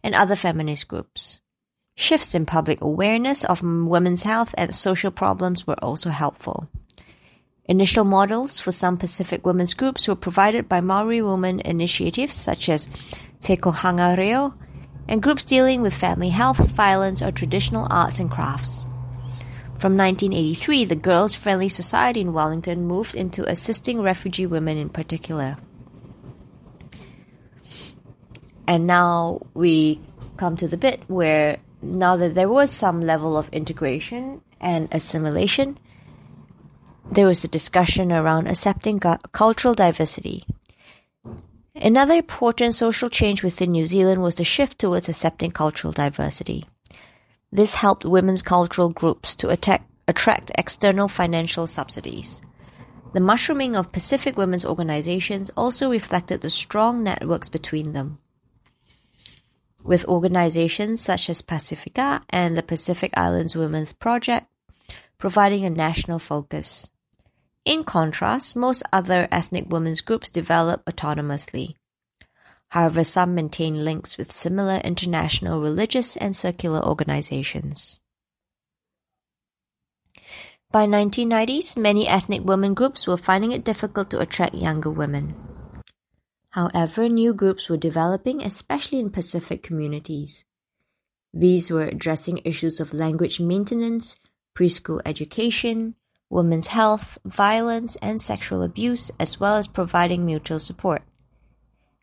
and 0.02 0.14
other 0.14 0.34
feminist 0.34 0.88
groups. 0.88 1.38
Shifts 1.94 2.34
in 2.34 2.46
public 2.46 2.80
awareness 2.80 3.44
of 3.44 3.62
women's 3.62 4.22
health 4.22 4.54
and 4.56 4.74
social 4.74 5.10
problems 5.10 5.66
were 5.66 5.78
also 5.84 6.08
helpful. 6.08 6.68
Initial 7.68 8.04
models 8.04 8.60
for 8.60 8.70
some 8.70 8.96
Pacific 8.96 9.44
women's 9.44 9.74
groups 9.74 10.06
were 10.06 10.14
provided 10.14 10.68
by 10.68 10.80
Maori 10.80 11.20
women 11.20 11.60
initiatives 11.60 12.36
such 12.36 12.68
as 12.68 12.88
Te 13.40 13.56
Kohanga 13.56 14.16
Reo 14.16 14.54
and 15.08 15.22
groups 15.22 15.44
dealing 15.44 15.82
with 15.82 15.94
family 15.94 16.30
health, 16.30 16.58
violence, 16.58 17.22
or 17.22 17.32
traditional 17.32 17.86
arts 17.90 18.20
and 18.20 18.30
crafts. 18.30 18.86
From 19.78 19.96
1983, 19.96 20.84
the 20.86 20.96
Girls 20.96 21.34
Friendly 21.34 21.68
Society 21.68 22.20
in 22.20 22.32
Wellington 22.32 22.86
moved 22.86 23.14
into 23.14 23.48
assisting 23.48 24.00
refugee 24.00 24.46
women 24.46 24.78
in 24.78 24.88
particular. 24.88 25.56
And 28.66 28.86
now 28.86 29.40
we 29.54 30.00
come 30.36 30.56
to 30.56 30.66
the 30.66 30.76
bit 30.76 31.02
where 31.08 31.58
now 31.82 32.16
that 32.16 32.34
there 32.34 32.48
was 32.48 32.70
some 32.70 33.00
level 33.00 33.36
of 33.36 33.48
integration 33.50 34.40
and 34.60 34.88
assimilation, 34.92 35.78
there 37.10 37.26
was 37.26 37.44
a 37.44 37.48
discussion 37.48 38.12
around 38.12 38.46
accepting 38.48 39.00
cultural 39.00 39.74
diversity. 39.74 40.44
Another 41.74 42.14
important 42.14 42.74
social 42.74 43.10
change 43.10 43.42
within 43.42 43.72
New 43.72 43.86
Zealand 43.86 44.22
was 44.22 44.34
the 44.34 44.44
shift 44.44 44.78
towards 44.78 45.08
accepting 45.08 45.50
cultural 45.50 45.92
diversity. 45.92 46.64
This 47.52 47.74
helped 47.74 48.04
women's 48.04 48.42
cultural 48.42 48.90
groups 48.90 49.36
to 49.36 49.50
attack, 49.50 49.86
attract 50.08 50.50
external 50.56 51.08
financial 51.08 51.66
subsidies. 51.66 52.42
The 53.12 53.20
mushrooming 53.20 53.76
of 53.76 53.92
Pacific 53.92 54.36
women's 54.36 54.64
organizations 54.64 55.50
also 55.56 55.90
reflected 55.90 56.40
the 56.40 56.50
strong 56.50 57.02
networks 57.02 57.48
between 57.48 57.92
them. 57.92 58.18
With 59.84 60.04
organizations 60.06 61.00
such 61.00 61.30
as 61.30 61.40
Pacifica 61.40 62.22
and 62.30 62.56
the 62.56 62.62
Pacific 62.62 63.12
Islands 63.16 63.54
Women's 63.54 63.92
Project 63.92 64.48
providing 65.18 65.64
a 65.64 65.70
national 65.70 66.18
focus. 66.18 66.90
In 67.66 67.82
contrast, 67.82 68.54
most 68.54 68.84
other 68.92 69.26
ethnic 69.32 69.68
women's 69.68 70.00
groups 70.00 70.30
develop 70.30 70.84
autonomously. 70.84 71.74
However, 72.68 73.02
some 73.02 73.34
maintain 73.34 73.84
links 73.84 74.16
with 74.16 74.30
similar 74.30 74.76
international 74.84 75.60
religious 75.60 76.16
and 76.16 76.36
secular 76.36 76.80
organizations. 76.80 77.98
By 80.70 80.86
1990s, 80.86 81.76
many 81.76 82.06
ethnic 82.06 82.44
women 82.44 82.72
groups 82.74 83.08
were 83.08 83.16
finding 83.16 83.50
it 83.50 83.64
difficult 83.64 84.10
to 84.10 84.20
attract 84.20 84.54
younger 84.54 84.90
women. 84.90 85.34
However, 86.50 87.08
new 87.08 87.34
groups 87.34 87.68
were 87.68 87.76
developing, 87.76 88.42
especially 88.42 89.00
in 89.00 89.10
Pacific 89.10 89.64
communities. 89.64 90.44
These 91.34 91.72
were 91.72 91.82
addressing 91.82 92.40
issues 92.44 92.78
of 92.78 92.94
language 92.94 93.40
maintenance, 93.40 94.14
preschool 94.56 95.00
education, 95.04 95.96
women's 96.28 96.68
health, 96.68 97.18
violence, 97.24 97.96
and 97.96 98.20
sexual 98.20 98.62
abuse, 98.62 99.10
as 99.18 99.38
well 99.38 99.56
as 99.56 99.66
providing 99.68 100.26
mutual 100.26 100.58
support. 100.58 101.02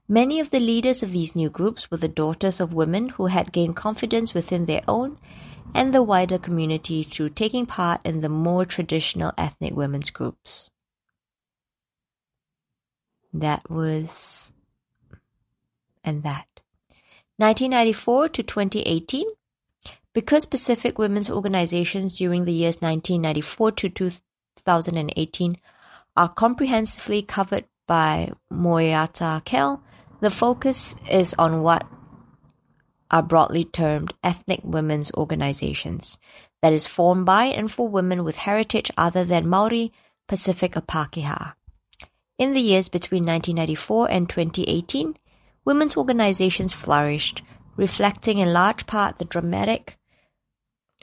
Many 0.07 0.39
of 0.39 0.51
the 0.51 0.59
leaders 0.59 1.01
of 1.01 1.11
these 1.11 1.35
new 1.35 1.49
groups 1.49 1.89
were 1.89 1.97
the 1.97 2.07
daughters 2.07 2.59
of 2.59 2.73
women 2.73 3.09
who 3.09 3.27
had 3.27 3.53
gained 3.53 3.75
confidence 3.75 4.33
within 4.33 4.65
their 4.65 4.81
own 4.87 5.17
and 5.73 5.93
the 5.93 6.03
wider 6.03 6.37
community 6.37 7.03
through 7.03 7.29
taking 7.29 7.65
part 7.65 8.01
in 8.05 8.19
the 8.19 8.29
more 8.29 8.65
traditional 8.65 9.31
ethnic 9.37 9.75
women's 9.75 10.09
groups. 10.09 10.69
That 13.33 13.69
was. 13.69 14.51
and 16.03 16.21
that. 16.23 16.47
1994 17.37 18.29
to 18.29 18.43
2018. 18.43 19.25
Because 20.13 20.45
Pacific 20.45 20.99
women's 20.99 21.29
organizations 21.29 22.17
during 22.17 22.45
the 22.45 22.53
years 22.53 22.75
1994 22.81 23.71
to 23.71 23.89
2018 23.89 25.57
are 26.15 26.29
comprehensively 26.29 27.23
covered 27.23 27.65
by 27.87 28.31
Moeata 28.51 29.43
Keil, 29.43 29.81
the 30.19 30.29
focus 30.29 30.95
is 31.09 31.33
on 31.39 31.61
what 31.61 31.87
are 33.09 33.23
broadly 33.23 33.65
termed 33.65 34.13
ethnic 34.23 34.61
women's 34.63 35.11
organizations, 35.13 36.17
that 36.61 36.73
is 36.73 36.87
formed 36.87 37.25
by 37.25 37.45
and 37.45 37.71
for 37.71 37.87
women 37.89 38.23
with 38.23 38.37
heritage 38.37 38.91
other 38.95 39.23
than 39.23 39.49
Maori, 39.49 39.91
Pacific, 40.27 40.77
or 40.77 40.81
Pakeha. 40.81 41.53
In 42.37 42.53
the 42.53 42.61
years 42.61 42.87
between 42.87 43.25
1994 43.25 44.11
and 44.11 44.29
2018, 44.29 45.17
women's 45.65 45.97
organizations 45.97 46.73
flourished, 46.73 47.41
reflecting 47.75 48.37
in 48.37 48.53
large 48.53 48.85
part 48.85 49.17
the 49.17 49.25
dramatic 49.25 49.97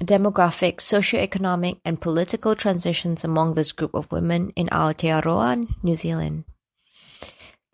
demographic, 0.04 0.80
socio-economic, 0.80 1.78
and 1.84 2.00
political 2.00 2.54
transitions 2.54 3.24
among 3.24 3.54
this 3.54 3.72
group 3.72 3.94
of 3.94 4.10
women 4.10 4.50
in 4.56 4.66
Aotearoa, 4.68 5.68
New 5.82 5.96
Zealand. 5.96 6.44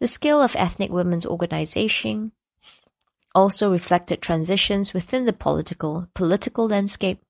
The 0.01 0.07
scale 0.07 0.43
of 0.43 0.57
ethnic 0.57 0.91
women's 0.91 1.25
organization 1.25 2.33
also 3.35 3.71
reflected 3.71 4.21
transitions 4.21 4.93
within 4.93 5.25
the 5.25 5.33
political 5.33 6.09
political 6.15 6.69
landscape, 6.69 7.23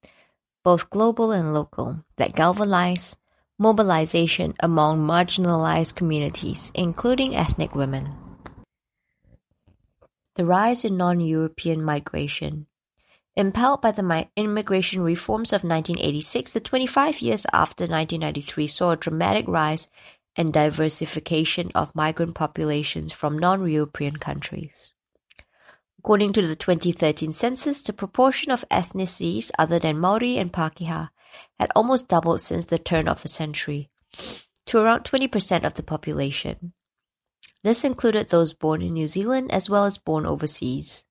both 0.64 0.90
global 0.90 1.30
and 1.30 1.52
local, 1.52 2.04
that 2.16 2.34
galvanized 2.34 3.18
mobilization 3.58 4.54
among 4.60 4.98
marginalized 4.98 5.94
communities, 5.94 6.70
including 6.74 7.34
ethnic 7.34 7.74
women. 7.74 8.14
The 10.34 10.44
rise 10.44 10.84
in 10.84 10.96
non-European 10.96 11.82
migration 11.82 12.66
Impelled 13.36 13.82
by 13.82 13.90
the 13.90 14.28
immigration 14.34 15.02
reforms 15.02 15.52
of 15.52 15.62
1986, 15.62 16.52
the 16.52 16.60
25 16.60 17.20
years 17.20 17.44
after 17.52 17.84
1993 17.84 18.66
saw 18.66 18.92
a 18.92 18.96
dramatic 18.96 19.46
rise 19.46 19.88
and 20.36 20.54
diversification 20.54 21.70
of 21.74 21.94
migrant 21.94 22.34
populations 22.34 23.12
from 23.12 23.38
non-European 23.38 24.16
countries. 24.16 24.94
According 25.98 26.32
to 26.32 26.46
the 26.46 26.56
2013 26.56 27.34
census, 27.34 27.82
the 27.82 27.92
proportion 27.92 28.50
of 28.50 28.64
ethnicities 28.70 29.50
other 29.58 29.78
than 29.78 29.98
Maori 29.98 30.38
and 30.38 30.50
Pakeha 30.50 31.10
had 31.58 31.70
almost 31.76 32.08
doubled 32.08 32.40
since 32.40 32.64
the 32.64 32.78
turn 32.78 33.06
of 33.06 33.20
the 33.20 33.28
century, 33.28 33.90
to 34.64 34.78
around 34.78 35.04
20% 35.04 35.64
of 35.64 35.74
the 35.74 35.82
population. 35.82 36.72
This 37.62 37.84
included 37.84 38.30
those 38.30 38.54
born 38.54 38.80
in 38.80 38.94
New 38.94 39.08
Zealand 39.08 39.52
as 39.52 39.68
well 39.68 39.84
as 39.84 39.98
born 39.98 40.24
overseas, 40.24 41.04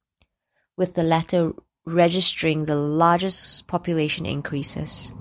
with 0.75 0.95
the 0.95 1.03
latter 1.03 1.51
registering 1.85 2.65
the 2.65 2.75
largest 2.75 3.67
population 3.67 4.25
increases. 4.25 5.11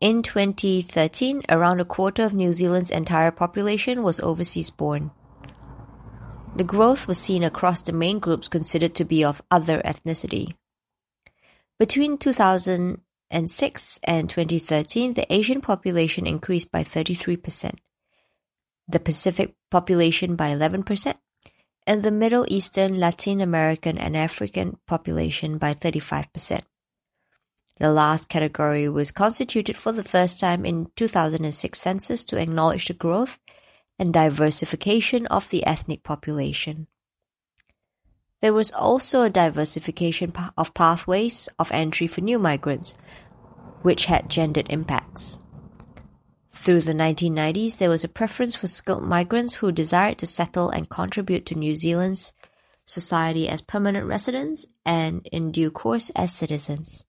In 0.00 0.22
2013, 0.22 1.42
around 1.48 1.78
a 1.78 1.84
quarter 1.84 2.24
of 2.24 2.34
New 2.34 2.52
Zealand's 2.52 2.90
entire 2.90 3.30
population 3.30 4.02
was 4.02 4.18
overseas 4.18 4.68
born. 4.68 5.12
The 6.56 6.64
growth 6.64 7.06
was 7.06 7.18
seen 7.18 7.44
across 7.44 7.82
the 7.82 7.92
main 7.92 8.18
groups 8.18 8.48
considered 8.48 8.96
to 8.96 9.04
be 9.04 9.24
of 9.24 9.40
other 9.48 9.80
ethnicity. 9.84 10.54
Between 11.78 12.18
2006 12.18 14.00
and 14.02 14.28
2013, 14.28 15.14
the 15.14 15.32
Asian 15.32 15.60
population 15.60 16.26
increased 16.26 16.72
by 16.72 16.82
33%, 16.82 17.78
the 18.88 19.00
Pacific 19.00 19.54
population 19.70 20.34
by 20.34 20.50
11%, 20.50 21.14
and 21.86 22.02
the 22.02 22.10
Middle 22.10 22.46
Eastern, 22.48 22.98
Latin 22.98 23.40
American, 23.40 23.98
and 23.98 24.16
African 24.16 24.78
population 24.86 25.58
by 25.58 25.74
35%. 25.74 26.60
The 27.78 27.92
last 27.92 28.28
category 28.28 28.88
was 28.88 29.10
constituted 29.10 29.76
for 29.76 29.90
the 29.90 30.04
first 30.04 30.38
time 30.38 30.64
in 30.64 30.88
2006 30.94 31.78
census 31.78 32.22
to 32.24 32.36
acknowledge 32.36 32.86
the 32.86 32.94
growth 32.94 33.38
and 33.98 34.12
diversification 34.12 35.26
of 35.26 35.48
the 35.50 35.66
ethnic 35.66 36.04
population. 36.04 36.86
There 38.40 38.52
was 38.52 38.72
also 38.72 39.22
a 39.22 39.30
diversification 39.30 40.32
of 40.56 40.74
pathways 40.74 41.48
of 41.58 41.70
entry 41.72 42.06
for 42.06 42.20
new 42.20 42.38
migrants, 42.38 42.96
which 43.82 44.06
had 44.06 44.28
gendered 44.28 44.66
impacts. 44.70 45.38
Through 46.54 46.82
the 46.82 46.92
1990s, 46.92 47.78
there 47.78 47.88
was 47.88 48.04
a 48.04 48.08
preference 48.08 48.54
for 48.54 48.66
skilled 48.66 49.02
migrants 49.02 49.54
who 49.54 49.72
desired 49.72 50.18
to 50.18 50.26
settle 50.26 50.68
and 50.68 50.88
contribute 50.88 51.46
to 51.46 51.54
New 51.54 51.74
Zealand's 51.74 52.34
society 52.84 53.48
as 53.48 53.62
permanent 53.62 54.06
residents 54.06 54.66
and, 54.84 55.26
in 55.32 55.50
due 55.50 55.70
course, 55.70 56.10
as 56.10 56.32
citizens. 56.34 57.06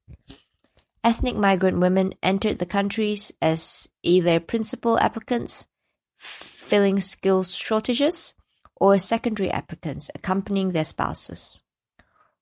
Ethnic 1.03 1.36
migrant 1.36 1.79
women 1.79 2.13
entered 2.23 2.60
the 2.60 2.65
countries 2.65 3.34
as 3.41 3.89
either 4.01 4.39
principal 4.39 4.97
applicants, 4.99 5.67
filling 6.17 7.01
skills 7.01 7.53
shortages, 7.53 8.34
or 8.77 8.97
secondary 8.97 9.51
applicants 9.51 10.10
accompanying 10.15 10.71
their 10.71 10.86
spouses. 10.86 11.62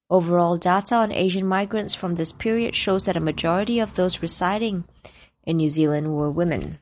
Overall 0.10 0.58
data 0.58 0.96
on 0.96 1.12
Asian 1.12 1.48
migrants 1.48 1.96
from 1.96 2.16
this 2.16 2.32
period 2.32 2.76
shows 2.76 3.06
that 3.06 3.18
a 3.18 3.22
majority 3.22 3.80
of 3.80 3.96
those 3.96 4.22
residing 4.22 4.84
in 5.44 5.58
New 5.58 5.70
Zealand 5.70 6.16
were 6.16 6.30
women. 6.30 6.80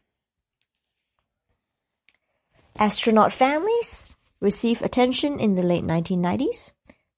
Astronaut 2.80 3.34
families 3.34 4.08
received 4.40 4.82
attention 4.82 5.38
in 5.38 5.56
the 5.56 5.64
late 5.64 5.84
1990s. 5.84 6.72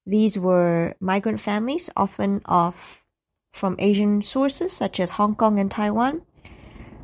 These 0.08 0.36
were 0.40 0.96
migrant 1.00 1.40
families, 1.40 1.88
often 1.96 2.42
of 2.46 3.04
from 3.54 3.76
Asian 3.78 4.24
sources 4.24 4.74
such 4.74 5.00
as 5.00 5.12
Hong 5.12 5.36
Kong 5.36 5.60
and 5.60 5.70
Taiwan, 5.70 6.24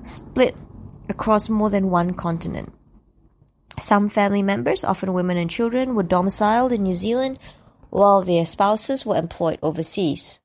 split 0.01 0.55
across 1.07 1.49
more 1.49 1.69
than 1.69 1.91
one 1.91 2.15
continent. 2.15 2.73
Some 3.77 4.09
family 4.09 4.41
members, 4.41 4.83
often 4.83 5.13
women 5.13 5.37
and 5.37 5.51
children, 5.51 5.93
were 5.93 6.01
domiciled 6.01 6.71
in 6.71 6.81
New 6.81 6.95
Zealand 6.95 7.37
while 7.91 8.23
their 8.23 8.43
spouses 8.43 9.05
were 9.05 9.17
employed 9.17 9.59
overseas. 9.61 10.39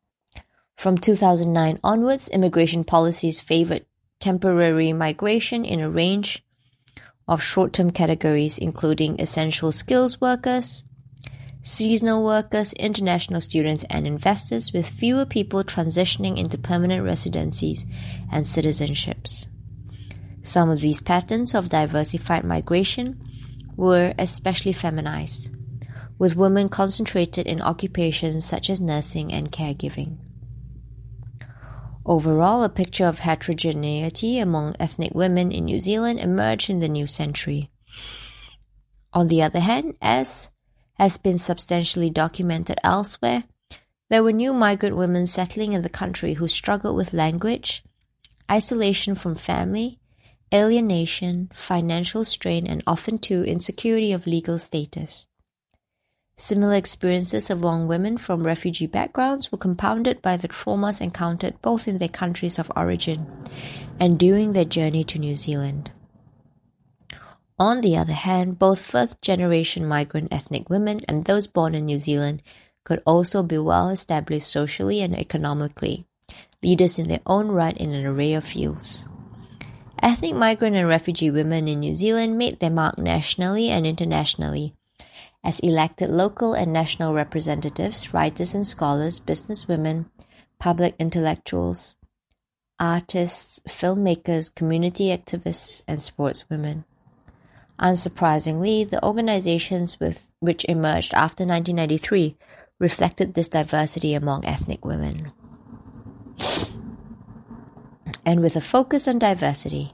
From 0.77 0.99
2009 0.99 1.81
onwards, 1.83 2.29
immigration 2.29 2.85
policies 2.85 3.41
favored 3.41 3.87
temporary 4.21 4.93
migration 4.93 5.65
in 5.65 5.81
a 5.81 5.89
range 5.89 6.45
of 7.29 7.43
short-term 7.43 7.91
categories 7.91 8.59
including 8.59 9.21
essential 9.21 9.73
skills 9.73 10.21
workers, 10.21 10.85
seasonal 11.63 12.25
workers, 12.25 12.73
international 12.75 13.41
students, 13.41 13.85
and 13.85 14.07
investors, 14.07 14.73
with 14.73 14.89
fewer 14.89 15.25
people 15.25 15.63
transitioning 15.63 16.37
into 16.37 16.59
permanent 16.59 17.05
residencies 17.05 17.87
and 18.31 18.45
citizenships. 18.45 19.47
Some 20.43 20.71
of 20.71 20.81
these 20.81 21.01
patterns 21.01 21.55
of 21.55 21.69
diversified 21.69 22.43
migration 22.43 23.21
were 23.77 24.13
especially 24.19 24.73
feminized, 24.73 25.51
with 26.19 26.37
women 26.37 26.69
concentrated 26.69 27.47
in 27.47 27.61
occupations 27.61 28.45
such 28.45 28.69
as 28.69 28.81
nursing 28.81 29.33
and 29.33 29.53
caregiving. 29.53 30.19
Overall, 32.05 32.65
a 32.65 32.69
picture 32.69 33.07
of 33.07 33.21
heterogeneity 33.21 34.39
among 34.39 34.75
ethnic 34.81 35.15
women 35.15 35.53
in 35.53 35.67
New 35.67 35.81
Zealand 35.81 36.19
emerged 36.19 36.69
in 36.69 36.81
the 36.81 36.89
new 36.89 37.07
century. 37.07 37.71
On 39.13 39.29
the 39.29 39.43
other 39.43 39.61
hand, 39.61 39.95
as 40.03 40.51
has 40.95 41.17
been 41.19 41.39
substantially 41.39 42.11
documented 42.11 42.79
elsewhere, 42.83 43.45
there 44.11 44.23
were 44.23 44.33
new 44.33 44.53
migrant 44.53 44.97
women 44.97 45.27
settling 45.27 45.73
in 45.73 45.83
the 45.83 45.89
country 45.89 46.35
who 46.35 46.49
struggled 46.49 46.97
with 46.97 47.13
language, 47.13 47.85
isolation 48.51 49.15
from 49.15 49.35
family, 49.35 49.99
alienation, 50.53 51.51
financial 51.55 52.25
strain, 52.25 52.67
and 52.67 52.83
often 52.87 53.19
too 53.19 53.43
insecurity 53.45 54.13
of 54.13 54.27
legal 54.27 54.59
status. 54.59 55.27
Similar 56.37 56.75
experiences 56.75 57.51
among 57.51 57.89
women 57.89 58.17
from 58.17 58.47
refugee 58.47 58.87
backgrounds 58.87 59.53
were 59.53 59.59
compounded 59.59 60.23
by 60.23 60.37
the 60.37 60.49
traumas 60.49 61.01
encountered 61.01 61.61
both 61.63 61.87
in 61.87 61.99
their 61.99 62.09
countries 62.09 62.59
of 62.59 62.73
origin 62.75 63.31
and 64.01 64.19
during 64.19 64.53
their 64.53 64.65
journey 64.65 65.05
to 65.05 65.19
New 65.19 65.37
Zealand. 65.37 65.91
On 67.59 67.81
the 67.81 67.97
other 67.97 68.15
hand, 68.15 68.59
both 68.59 68.83
first 68.83 69.21
generation 69.23 69.87
migrant 69.87 70.33
ethnic 70.33 70.69
women 70.69 71.01
and 71.07 71.25
those 71.25 71.47
born 71.47 71.75
in 71.75 71.87
New 71.87 71.99
Zealand 71.99 72.43
could 72.83 73.03
also 73.07 73.43
be 73.43 73.59
well 73.59 73.91
established 73.91 74.49
socially 74.49 75.01
and 75.01 75.17
economically, 75.17 76.07
leaders 76.63 76.99
in 76.99 77.09
their 77.09 77.21
own 77.27 77.49
right 77.49 77.77
in 77.77 77.93
an 77.93 78.07
array 78.07 78.33
of 78.33 78.43
fields. 78.43 79.07
Ethnic 80.03 80.35
migrant 80.35 80.75
and 80.75 80.89
refugee 80.89 81.31
women 81.31 81.69
in 81.69 81.79
New 81.79 81.95
Zealand 81.95 82.37
made 82.37 82.59
their 82.59 82.71
mark 82.71 82.99
nationally 82.99 83.69
and 83.69 83.87
internationally 83.87 84.75
as 85.45 85.59
elected 85.61 86.09
local 86.09 86.55
and 86.55 86.73
national 86.73 87.15
representatives, 87.15 88.15
writers 88.15 88.55
and 88.55 88.67
scholars, 88.67 89.19
businesswomen, 89.19 90.07
public 90.59 90.95
intellectuals, 90.99 91.97
artists, 92.79 93.61
filmmakers, 93.69 94.55
community 94.55 95.07
activists, 95.07 95.83
and 95.89 95.99
sportswomen. 95.99 96.85
Unsurprisingly, 97.81 98.89
the 98.89 99.05
organizations 99.05 99.99
with 99.99 100.29
which 100.39 100.65
emerged 100.67 101.13
after 101.15 101.45
1993 101.45 102.37
reflected 102.79 103.35
this 103.35 103.49
diversity 103.49 104.15
among 104.15 104.45
ethnic 104.45 104.85
women. 104.85 105.33
And 108.25 108.41
with 108.41 108.55
a 108.55 108.61
focus 108.61 109.09
on 109.09 109.19
diversity, 109.19 109.91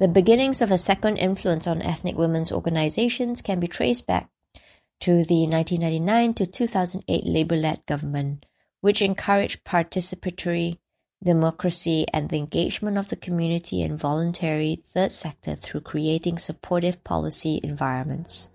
the 0.00 0.08
beginnings 0.08 0.60
of 0.60 0.72
a 0.72 0.78
second 0.78 1.18
influence 1.18 1.68
on 1.68 1.82
ethnic 1.82 2.16
women's 2.16 2.50
organizations 2.50 3.42
can 3.42 3.60
be 3.60 3.68
traced 3.68 4.08
back 4.08 4.28
to 5.04 5.22
the 5.22 5.46
1999 5.46 6.32
to 6.32 6.46
2008 6.46 7.26
Labour 7.26 7.56
led 7.56 7.84
government, 7.84 8.46
which 8.80 9.02
encouraged 9.02 9.62
participatory 9.62 10.78
democracy 11.22 12.06
and 12.14 12.30
the 12.30 12.38
engagement 12.38 12.96
of 12.96 13.10
the 13.10 13.16
community 13.16 13.82
and 13.82 14.00
voluntary 14.00 14.76
third 14.82 15.12
sector 15.12 15.54
through 15.56 15.82
creating 15.82 16.38
supportive 16.38 17.04
policy 17.04 17.60
environments. 17.62 18.48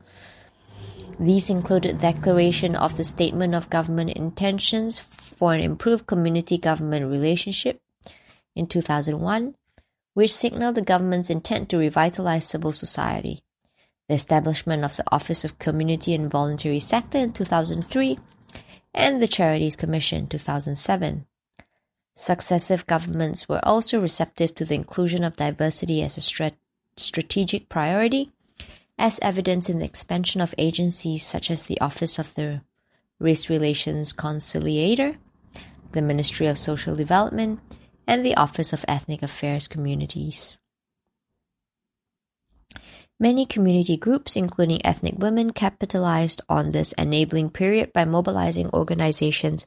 These 1.19 1.51
included 1.51 1.99
declaration 1.99 2.75
of 2.75 2.97
the 2.97 3.03
Statement 3.03 3.53
of 3.53 3.69
Government 3.69 4.09
Intentions 4.09 4.97
for 4.97 5.53
an 5.53 5.61
Improved 5.61 6.07
Community 6.07 6.57
Government 6.57 7.05
Relationship 7.05 7.79
in 8.55 8.65
2001, 8.65 9.53
which 10.15 10.33
signaled 10.33 10.73
the 10.73 10.81
government's 10.81 11.29
intent 11.29 11.69
to 11.69 11.77
revitalize 11.77 12.47
civil 12.47 12.71
society, 12.71 13.43
the 14.09 14.15
establishment 14.15 14.83
of 14.83 14.97
the 14.97 15.03
Office 15.11 15.45
of 15.45 15.59
Community 15.59 16.15
and 16.15 16.31
Voluntary 16.31 16.79
Sector 16.79 17.19
in 17.19 17.31
2003, 17.31 18.17
and 18.93 19.21
the 19.21 19.27
Charities 19.27 19.75
Commission 19.75 20.25
2007. 20.25 21.27
Successive 22.15 22.87
governments 22.87 23.47
were 23.47 23.61
also 23.63 24.01
receptive 24.01 24.55
to 24.55 24.65
the 24.65 24.73
inclusion 24.73 25.23
of 25.23 25.35
diversity 25.35 26.01
as 26.01 26.17
a 26.17 26.21
strat- 26.21 26.57
strategic 26.97 27.69
priority, 27.69 28.31
as 28.97 29.19
evidenced 29.21 29.69
in 29.69 29.77
the 29.77 29.85
expansion 29.85 30.41
of 30.41 30.55
agencies 30.57 31.23
such 31.23 31.51
as 31.51 31.67
the 31.67 31.79
Office 31.79 32.17
of 32.17 32.33
the 32.33 32.61
Race 33.19 33.47
Relations 33.47 34.11
Conciliator, 34.11 35.17
the 35.91 36.01
Ministry 36.01 36.47
of 36.47 36.57
Social 36.57 36.95
Development, 36.95 37.59
and 38.07 38.25
the 38.25 38.35
Office 38.35 38.73
of 38.73 38.83
Ethnic 38.87 39.21
Affairs 39.21 39.67
Communities. 39.67 40.57
Many 43.19 43.45
community 43.45 43.97
groups, 43.97 44.35
including 44.35 44.85
ethnic 44.85 45.15
women, 45.17 45.51
capitalized 45.51 46.41
on 46.47 46.69
this 46.69 46.93
enabling 46.93 47.49
period 47.49 47.91
by 47.91 48.05
mobilizing 48.05 48.69
organizations 48.73 49.65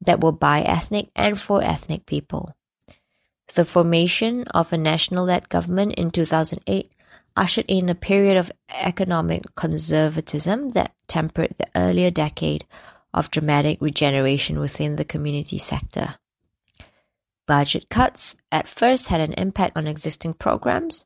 that 0.00 0.22
were 0.22 0.32
by 0.32 0.62
ethnic 0.62 1.10
and 1.14 1.38
for 1.38 1.62
ethnic 1.62 2.06
people. 2.06 2.54
The 3.54 3.64
formation 3.64 4.44
of 4.54 4.72
a 4.72 4.78
national 4.78 5.24
led 5.24 5.48
government 5.48 5.94
in 5.94 6.10
2008 6.10 6.90
ushered 7.36 7.64
in 7.68 7.88
a 7.88 7.94
period 7.94 8.36
of 8.36 8.52
economic 8.80 9.42
conservatism 9.54 10.70
that 10.70 10.94
tempered 11.06 11.54
the 11.58 11.68
earlier 11.74 12.10
decade 12.10 12.64
of 13.12 13.30
dramatic 13.30 13.80
regeneration 13.80 14.58
within 14.58 14.96
the 14.96 15.04
community 15.04 15.58
sector. 15.58 16.16
Budget 17.46 17.88
cuts 17.88 18.36
at 18.52 18.68
first 18.68 19.08
had 19.08 19.20
an 19.20 19.32
impact 19.34 19.76
on 19.76 19.86
existing 19.86 20.34
programs, 20.34 21.05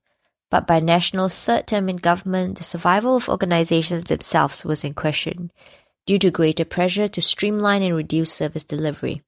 but 0.50 0.66
by 0.66 0.80
national 0.80 1.28
third 1.28 1.68
term 1.68 1.88
in 1.88 1.96
government, 1.96 2.58
the 2.58 2.64
survival 2.64 3.16
of 3.16 3.28
organizations 3.28 4.04
themselves 4.04 4.64
was 4.64 4.84
in 4.84 4.94
question 4.94 5.50
due 6.06 6.18
to 6.18 6.30
greater 6.30 6.64
pressure 6.64 7.06
to 7.06 7.22
streamline 7.22 7.82
and 7.82 7.94
reduce 7.94 8.32
service 8.32 8.64
delivery. 8.64 9.22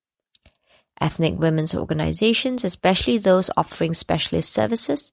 Ethnic 1.00 1.38
women's 1.38 1.74
organizations, 1.74 2.64
especially 2.64 3.18
those 3.18 3.50
offering 3.56 3.94
specialist 3.94 4.52
services, 4.52 5.12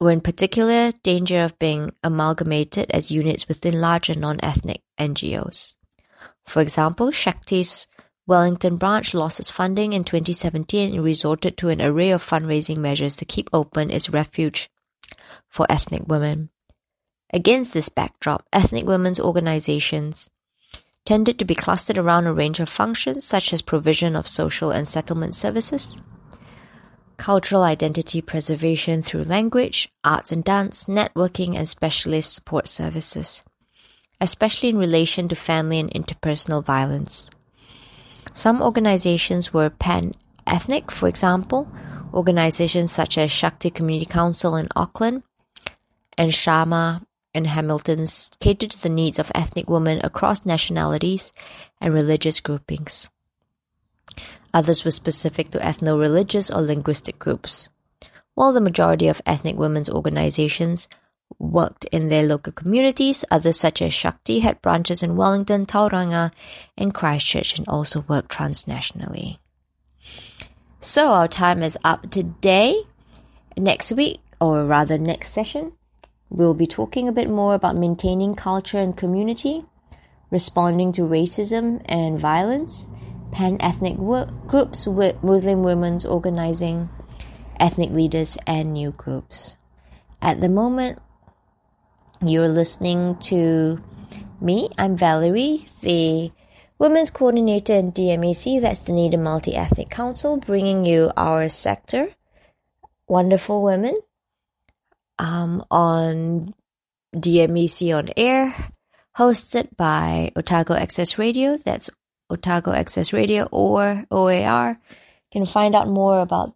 were 0.00 0.10
in 0.10 0.20
particular 0.20 0.92
danger 1.02 1.42
of 1.42 1.58
being 1.58 1.92
amalgamated 2.02 2.90
as 2.90 3.10
units 3.10 3.48
within 3.48 3.80
larger 3.80 4.14
non-ethnic 4.14 4.82
NGOs. 4.98 5.74
For 6.46 6.62
example, 6.62 7.10
Shakti's 7.10 7.86
Wellington 8.26 8.76
branch 8.76 9.12
lost 9.12 9.40
its 9.40 9.50
funding 9.50 9.92
in 9.92 10.04
2017 10.04 10.94
and 10.94 11.04
resorted 11.04 11.56
to 11.56 11.68
an 11.68 11.82
array 11.82 12.10
of 12.10 12.24
fundraising 12.24 12.78
measures 12.78 13.16
to 13.16 13.24
keep 13.24 13.50
open 13.52 13.90
its 13.90 14.08
refuge 14.08 14.70
for 15.50 15.66
ethnic 15.68 16.04
women. 16.06 16.48
Against 17.32 17.74
this 17.74 17.88
backdrop, 17.88 18.46
ethnic 18.52 18.86
women's 18.86 19.20
organizations 19.20 20.30
tended 21.04 21.38
to 21.38 21.44
be 21.44 21.54
clustered 21.54 21.98
around 21.98 22.26
a 22.26 22.32
range 22.32 22.60
of 22.60 22.68
functions 22.68 23.24
such 23.24 23.52
as 23.52 23.62
provision 23.62 24.16
of 24.16 24.28
social 24.28 24.70
and 24.70 24.86
settlement 24.86 25.34
services, 25.34 25.98
cultural 27.16 27.62
identity 27.62 28.20
preservation 28.20 29.02
through 29.02 29.24
language, 29.24 29.88
arts 30.04 30.32
and 30.32 30.44
dance, 30.44 30.86
networking, 30.86 31.56
and 31.56 31.68
specialist 31.68 32.34
support 32.34 32.66
services, 32.66 33.42
especially 34.20 34.68
in 34.68 34.78
relation 34.78 35.28
to 35.28 35.34
family 35.34 35.78
and 35.78 35.90
interpersonal 35.92 36.64
violence. 36.64 37.30
Some 38.32 38.62
organizations 38.62 39.52
were 39.52 39.70
pan 39.70 40.12
ethnic, 40.46 40.90
for 40.90 41.08
example, 41.08 41.70
organizations 42.12 42.92
such 42.92 43.18
as 43.18 43.30
Shakti 43.30 43.70
Community 43.70 44.06
Council 44.06 44.56
in 44.56 44.68
Auckland 44.76 45.22
and 46.20 46.34
Shama 46.34 47.00
and 47.32 47.46
Hamilton's 47.46 48.30
catered 48.40 48.72
to 48.72 48.82
the 48.82 48.90
needs 48.90 49.18
of 49.18 49.32
ethnic 49.34 49.70
women 49.70 50.02
across 50.04 50.44
nationalities 50.44 51.32
and 51.80 51.94
religious 51.94 52.40
groupings. 52.40 53.08
Others 54.52 54.84
were 54.84 54.90
specific 54.90 55.50
to 55.50 55.58
ethno 55.60 55.98
religious 55.98 56.50
or 56.50 56.60
linguistic 56.60 57.18
groups. 57.18 57.70
While 58.34 58.52
the 58.52 58.60
majority 58.60 59.08
of 59.08 59.22
ethnic 59.24 59.56
women's 59.56 59.88
organizations 59.88 60.88
worked 61.38 61.86
in 61.86 62.08
their 62.08 62.26
local 62.26 62.52
communities, 62.52 63.24
others 63.30 63.58
such 63.58 63.80
as 63.80 63.94
Shakti 63.94 64.40
had 64.40 64.60
branches 64.60 65.02
in 65.02 65.16
Wellington, 65.16 65.64
Tauranga, 65.64 66.30
and 66.76 66.92
Christchurch 66.92 67.56
and 67.56 67.66
also 67.66 68.04
worked 68.06 68.30
transnationally. 68.30 69.38
So 70.80 71.12
our 71.12 71.28
time 71.28 71.62
is 71.62 71.78
up 71.82 72.10
today. 72.10 72.82
Next 73.56 73.90
week, 73.92 74.20
or 74.38 74.66
rather 74.66 74.98
next 74.98 75.32
session, 75.32 75.72
We'll 76.30 76.54
be 76.54 76.68
talking 76.68 77.08
a 77.08 77.12
bit 77.12 77.28
more 77.28 77.54
about 77.54 77.76
maintaining 77.76 78.36
culture 78.36 78.78
and 78.78 78.96
community, 78.96 79.64
responding 80.30 80.92
to 80.92 81.02
racism 81.02 81.82
and 81.86 82.20
violence, 82.20 82.88
pan 83.32 83.56
ethnic 83.58 83.96
groups 83.96 84.86
with 84.86 85.22
Muslim 85.24 85.64
women's 85.64 86.04
organizing, 86.04 86.88
ethnic 87.58 87.90
leaders, 87.90 88.38
and 88.46 88.72
new 88.72 88.92
groups. 88.92 89.56
At 90.22 90.40
the 90.40 90.48
moment, 90.48 91.00
you're 92.24 92.48
listening 92.48 93.16
to 93.22 93.82
me. 94.40 94.70
I'm 94.78 94.96
Valerie, 94.96 95.66
the 95.80 96.30
Women's 96.78 97.10
Coordinator 97.10 97.74
in 97.74 97.92
DMEC, 97.92 98.60
that's 98.60 98.82
the 98.82 98.92
Dunedin 98.92 99.22
Multi 99.22 99.56
Ethnic 99.56 99.90
Council, 99.90 100.36
bringing 100.36 100.84
you 100.84 101.10
our 101.16 101.48
sector, 101.48 102.14
Wonderful 103.08 103.62
Women, 103.62 104.00
um, 105.20 105.62
on 105.70 106.54
DMEC 107.14 107.96
on 107.96 108.08
air, 108.16 108.72
hosted 109.18 109.76
by 109.76 110.32
Otago 110.34 110.74
Access 110.74 111.18
Radio. 111.18 111.58
That's 111.58 111.90
Otago 112.30 112.72
Access 112.72 113.12
Radio 113.12 113.44
or 113.52 114.06
OAR. 114.10 114.80
You 114.90 115.30
can 115.30 115.46
find 115.46 115.74
out 115.74 115.88
more 115.88 116.20
about 116.20 116.54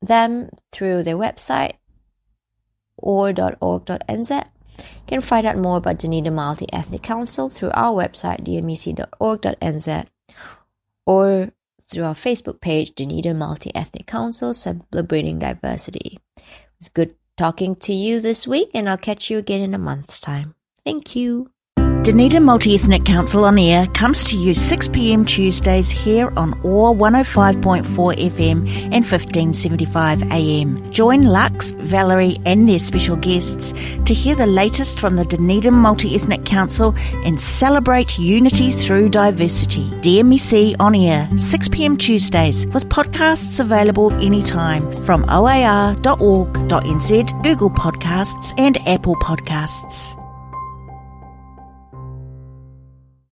them 0.00 0.48
through 0.72 1.02
their 1.02 1.16
website 1.16 1.74
oar.org.nz. 2.96 4.30
You 4.30 4.84
can 5.06 5.20
find 5.20 5.46
out 5.46 5.58
more 5.58 5.76
about 5.76 5.98
Dunedin 5.98 6.34
Multi 6.34 6.66
Ethnic 6.72 7.02
Council 7.02 7.50
through 7.50 7.70
our 7.74 7.92
website 7.92 8.44
dmec.org.nz 8.44 10.06
or 11.04 11.50
through 11.90 12.04
our 12.04 12.14
Facebook 12.14 12.60
page 12.62 12.94
Dunedin 12.94 13.36
Multi 13.36 13.74
Ethnic 13.74 14.06
Council 14.06 14.54
celebrating 14.54 15.38
diversity. 15.38 16.18
It's 16.78 16.88
good 16.88 17.14
talking 17.42 17.74
to 17.74 17.92
you 17.92 18.20
this 18.20 18.46
week, 18.46 18.70
and 18.72 18.88
I'll 18.88 18.96
catch 18.96 19.28
you 19.28 19.36
again 19.36 19.62
in 19.62 19.74
a 19.74 19.78
month's 19.78 20.20
time. 20.20 20.54
Thank 20.84 21.16
you. 21.16 21.51
Dunedin 22.02 22.42
Multi 22.42 22.74
Ethnic 22.74 23.04
Council 23.04 23.44
on 23.44 23.56
Air 23.60 23.86
comes 23.86 24.24
to 24.24 24.36
you 24.36 24.54
6pm 24.54 25.24
Tuesdays 25.24 25.88
here 25.88 26.32
on 26.36 26.52
OAR 26.64 26.92
105.4 26.92 27.84
FM 27.84 28.66
and 28.90 29.04
1575 29.04 30.32
AM. 30.32 30.90
Join 30.90 31.22
Lux, 31.22 31.70
Valerie, 31.70 32.38
and 32.44 32.68
their 32.68 32.80
special 32.80 33.14
guests 33.14 33.70
to 34.04 34.14
hear 34.14 34.34
the 34.34 34.48
latest 34.48 34.98
from 34.98 35.14
the 35.14 35.24
Dunedin 35.24 35.74
Multi 35.74 36.16
Ethnic 36.16 36.44
Council 36.44 36.92
and 37.24 37.40
celebrate 37.40 38.18
unity 38.18 38.72
through 38.72 39.08
diversity. 39.08 39.88
DMEC 40.00 40.74
on 40.80 40.96
Air, 40.96 41.28
6pm 41.34 42.00
Tuesdays, 42.00 42.66
with 42.74 42.88
podcasts 42.88 43.60
available 43.60 44.12
anytime 44.14 45.00
from 45.04 45.22
oar.org.nz, 45.30 46.02
Google 47.44 47.70
Podcasts, 47.70 48.52
and 48.58 48.76
Apple 48.88 49.14
Podcasts. 49.14 50.21